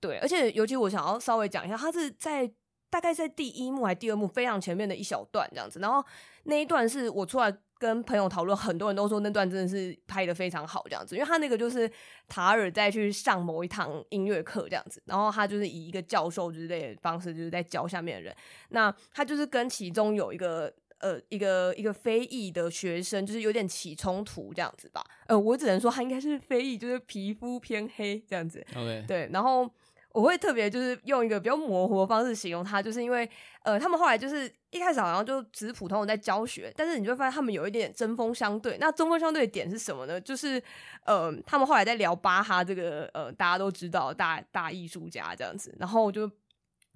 [0.00, 2.50] 对，而且尤其我想要稍微讲一下，他是在
[2.94, 6.04] 大概在第一幕还是第二幕非常前面的一小段这样子，然后
[6.44, 7.52] 那一段是我出来。
[7.76, 11.90] 跟朋友讨论，很多人都说那段真的是拍得非常好，这样子，因为他那个就是
[12.28, 18.34] 塔尔在去上某一堂音乐课这样子，然后他就是以一个教授之类的方式，就是在教下面的人。
[18.70, 25.04] 那他就是跟其中有一个呃一个一个非裔的学生，就是有点起冲突这样子吧。
[25.26, 28.64] 呃，我只能说他应该是非裔，就是皮肤偏黑这样子。
[28.70, 29.68] OK，对，然后。
[30.14, 33.28] 我会特别就是用一个比较模糊的方式形容他，就是因为
[33.64, 38.78] 呃，他们后来就是一开始好像就只是普通人在教学，但是你就会发现他们有一点针锋相对。
[38.78, 40.20] 那针锋相对的点是什么呢？
[40.20, 40.62] 就是
[41.04, 46.30] 呃，他们后来在聊巴哈这个呃，大家都知道大大艺术家这样子，然后就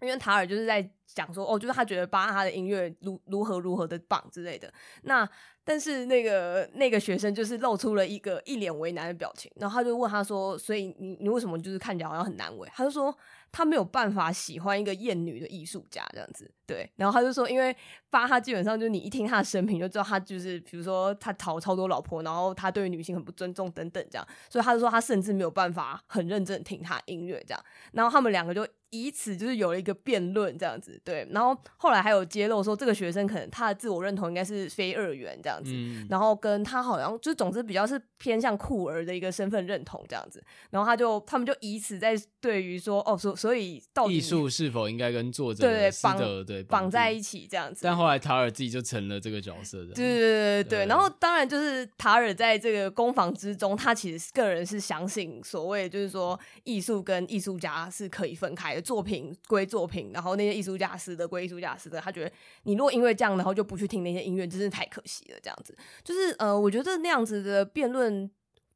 [0.01, 4.73] 因为塔尔就是在讲说哦，就是他觉得巴哈的音乐如如何如何的棒之类的。
[5.03, 5.29] 那
[5.65, 13.17] 但是那个那个学生就是露出了一个一脸为难的表情，然后他就问他说：“所以你你为什么就是看起来好像很难为？”他就说。
[13.51, 16.91] 他没有办法喜欢一个厌女的艺术家这样子，对。
[16.97, 17.75] 然后他就说，因为
[18.11, 27.65] 巴哈基本上就是你一听他的生平就知道他就是，比如说他讨超多老婆，然后他对女性很不尊重等等这样，所以他就说他甚至没有办法很认真听他音乐这样。
[27.93, 31.27] 然后他们两个就以此就是有了一个辩论这样子，对。
[31.31, 35.73] 然后后来还有揭露说，这个学生可能他的自我认同应该是非二元这样子，
[36.09, 40.43] 然后跟他好像就总之比较是偏向酷儿的一个身份认同这样子。
[40.71, 43.38] 然后他就他们就以此在对于说哦说。
[43.39, 47.81] 所以，到底艺术是否应该跟作者的绑对绑在一起这样子？
[47.85, 49.95] 但后来塔尔自己就成了这个角色的。
[49.95, 50.87] 对对对对。
[50.87, 62.01] 然后当然就是塔尔在这个攻防之中，他其实个人是相信所谓就是说艺术跟艺术家是可以分开的，作品归作品，然后那些艺术家师的归艺术家师的。
[62.01, 62.33] 他觉得
[62.65, 65.39] 你如果因为这样，然后就不去听那些音乐，真是太可惜了。
[65.43, 68.29] 这样子就是呃，我觉得那样子的辩论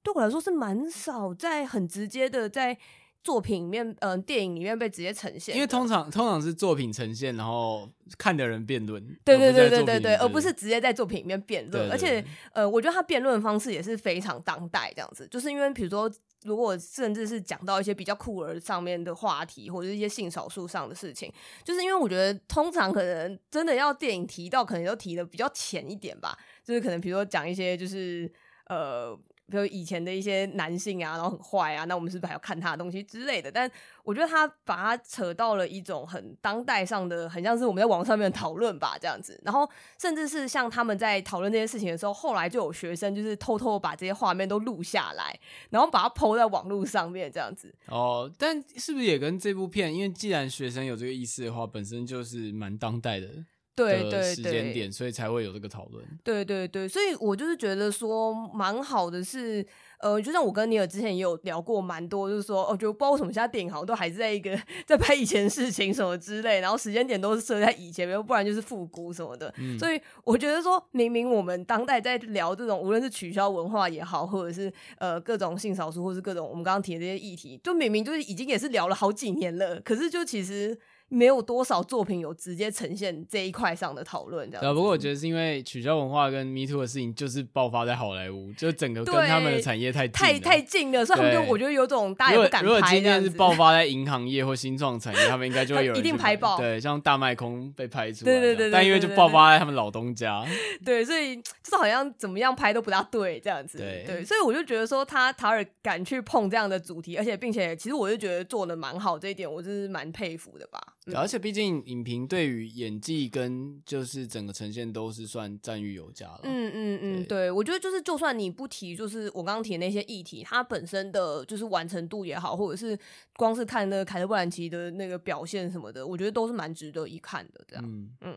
[0.02, 2.78] 对我来说是蛮少，在很直接的在。
[3.24, 11.90] 作品里面，嗯、呃，电影里面被直接呈现，因为通常通常是作品呈现，然后看的人辩论，对对对对对对，而不是直接在作品里面辩论。
[11.90, 16.10] 而且，呃，我觉得他辩论方式也是非常当代这样子，就是因为比如说，
[16.42, 28.28] 如果甚至是讲到一些比较酷儿上面的话题，或者是一些性少数上的事情，就是因为我觉得通常可能真的要电影提到，可能都提的比较浅一点吧，就是可能比如说讲一些就是
[28.66, 29.16] 呃。
[29.50, 33.50] 比如以前的一些男性啊，然后很坏啊，那我们是不是还要看他的东西之类的？
[33.50, 33.70] 但
[34.04, 39.38] 我觉得他把他扯到了一种很当代上的，很像是我们在网上面讨论吧，这样子。
[39.44, 39.68] 然后
[40.00, 45.38] 甚至是像他们在讨论这些事情的时候，后来就有学生就是偷偷把这些画面都录下来，
[45.70, 47.74] 然后把它抛在网络上面这样子。
[47.88, 49.94] 哦，但是不是也跟这部片？
[49.94, 53.28] 因为既然学生有这个意思的话，本身就是蛮当代的。
[53.74, 56.04] 对对时间点，所以才会有这个讨论。
[56.22, 59.66] 对对对，所以我就是觉得说蛮好的是，
[59.98, 64.54] 呃，就像我跟尼尔之前也有聊过蛮多，就是说，哦，就不知道为什么现在电影好像都还是在一个
[64.86, 69.52] 在拍以前事情什么之类，然后时间点都是设在以前，不然就是复古什么的。
[69.56, 80.78] 嗯，所以我觉得说，明明我们当代在聊这种，无论是取消文化也好，或者是呃各种性少数，或是各种我们刚刚提的这些议题，就明明就是已经也是聊了好几年了，可是就其实。
[81.12, 84.64] 没有多少作品有直接呈现这一块上的讨论，这样。
[84.64, 92.66] 啊，不过我觉得是因为取消文化跟 Me Too 的事情，就是爆发在好莱坞，就整个跟他们的产业太太太近了，所以他们就我觉得有种大家也不敢拍。
[92.66, 96.56] 如果今天是爆发在银行业或新创产业，他们应该就会有人 一定拍爆。
[96.56, 100.42] 对，像大卖空被拍出来，对对对，但因为就爆发在他们老东家，
[100.82, 103.76] 对，所以就是好像怎么样拍都不大对这样子。
[103.76, 110.80] 对对，所以我就觉得说他塔尔敢去碰这样的主题，而且并且其实我就觉得做的蛮好，这一点我就是蛮佩服的吧。
[111.14, 111.82] 而且毕竟。
[111.86, 116.40] 影评对于演技跟就是整个呈现都是算赞誉有加了。
[116.44, 122.96] 嗯嗯嗯，对，对，我觉得就是就算你不提，就是我刚刚提的那些议题，它本身的就是完成度也好，或者是
[123.36, 127.64] 光是看那个凯特·布兰奇的那个表现什么的，我觉得都是蛮值得一看的。
[127.66, 128.36] 这样，嗯嗯。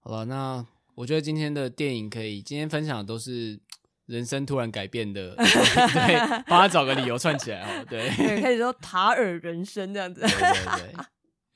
[0.00, 3.58] 好了，那我觉得今天的电影可以，今天分享的都是
[4.06, 7.86] 人生突然改变的， 对，帮他找个理由串起来哦。
[7.88, 10.20] 对，对，开始说塔尔人生这样子。
[10.20, 11.04] 对对对。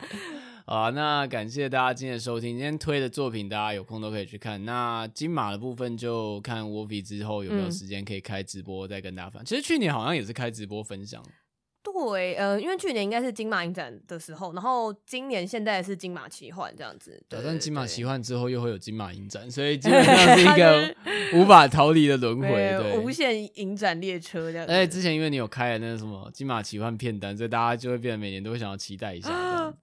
[0.64, 2.50] 好，那感谢大家今天的收听。
[2.50, 4.64] 今天推的作品，大家有空都可以去看。
[4.64, 9.44] 那金马的部分，就看 Wolfie 之后有没有时间可以开直播再跟大家分享。
[9.44, 11.22] 嗯、其实去年好像也是开直播分享。
[11.82, 17.20] 对，呃，因为去年应该是金马影展的时候，然后今年现在是金马奇幻这样子。
[17.28, 20.94] 对，但金马奇幻之后又会有金马影展，所以 基本上是一个
[21.34, 24.72] 无法逃离的轮回，对，无限影展列车这样子。
[24.72, 29.30] 而且之前因为你有开了那个什么金马奇幻片单，所以大家就会变得每年都会想要期待一下。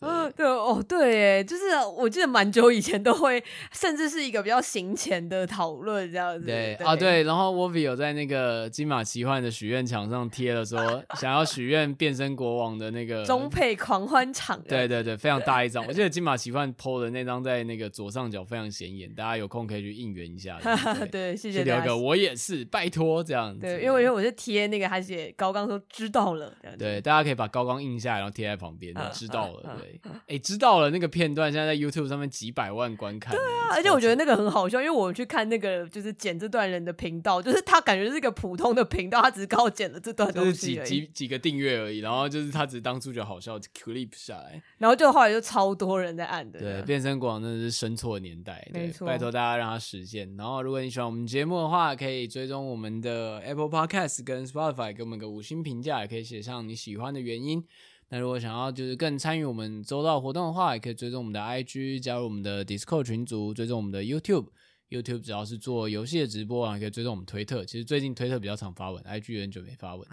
[0.02, 1.64] Oh, 对，哦，对，就是
[1.98, 6.46] 我记得蛮久以前都会，甚至是一个比较行前的讨论这样子。
[6.46, 11.90] 对啊，对，然后 Woffie 有在那个金马奇幻的许愿墙上贴了说 想要许愿。
[12.00, 15.86] 变身国王的那个中配狂欢场，对对对，非常大一张。
[15.86, 20.60] 我记得金马奇幻 PO 的那张在那个左上角非常显眼，大家有空可以去应援一下。
[21.12, 21.94] 对，谢谢大家。
[21.94, 23.62] 我也是，拜托这样子。
[23.62, 26.54] 对，因为因为我是贴那个，他写高刚说知道了。
[26.78, 28.94] 对，大家可以把高刚印下来，然后贴在旁边。
[29.12, 30.00] 知道了，对。
[30.28, 33.36] 哎，知道了，那个片段现在在 YouTube 上面几百万观看。
[33.36, 42.70] 对啊，而且我觉得那个很好笑，因为我去看那个就是剪这段人的频道，就是他感觉是一个普通的频道，他只是刚好剪了这段东西，几几几个订阅而已，然后就是他。
[42.70, 46.60] 只是当初就好笑，clip 下来，然后就后来就超多人在按的。
[46.60, 49.08] 对，变身国王真的是生错年代，没错。
[49.08, 50.32] 拜托大家让它实现。
[50.38, 57.66] 然后，如果你喜欢我们节目的话，可以追踪我们的 Apple Podcast 跟 Spotify，给我们个五星评价，也可以写上你喜欢的原因。
[58.10, 64.48] 那如果想要就是更参与我们周到活动的话，也可以追踪我们的 IG，加入我们的 Discord 群组，追踪我们的 YouTube。
[64.90, 67.64] YouTube 只要是做游戏的直播啊，可以追踪我们推特。
[67.64, 70.04] 其实最近推特比较常发文，IG 很久没发文。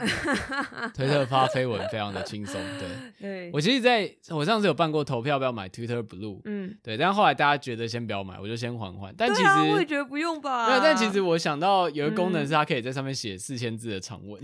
[0.92, 2.60] 推特发推文非常的轻松。
[2.78, 6.42] 对， 对我其实在我上次有办过投票，不要买 Twitter Blue。
[6.44, 9.14] 嗯，对，但后来大家觉得先不要买，我就先缓缓。
[9.16, 10.68] 但其实、啊、我也觉得不用吧。
[10.68, 14.42] 没有，但其实我想到有个功能是它可以在上面写四千字的长文。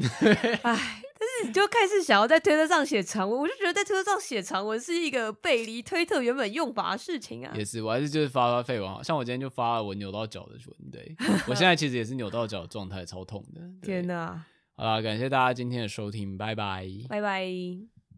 [0.63, 1.03] 唉。
[1.45, 7.53] 你就开始想要在推特上写长文，我就觉得在推特上写长文是一个背离推特原本用法的事情啊。
[7.57, 11.15] 也是，我还是就是发发废文，像我今天就发了我扭到脚的文，对，
[11.49, 13.61] 我现在其实也是扭到脚的状态，超痛的。
[13.83, 14.45] 天哪！
[14.75, 17.92] 好啦，感谢大家今天的收听，拜拜，拜拜。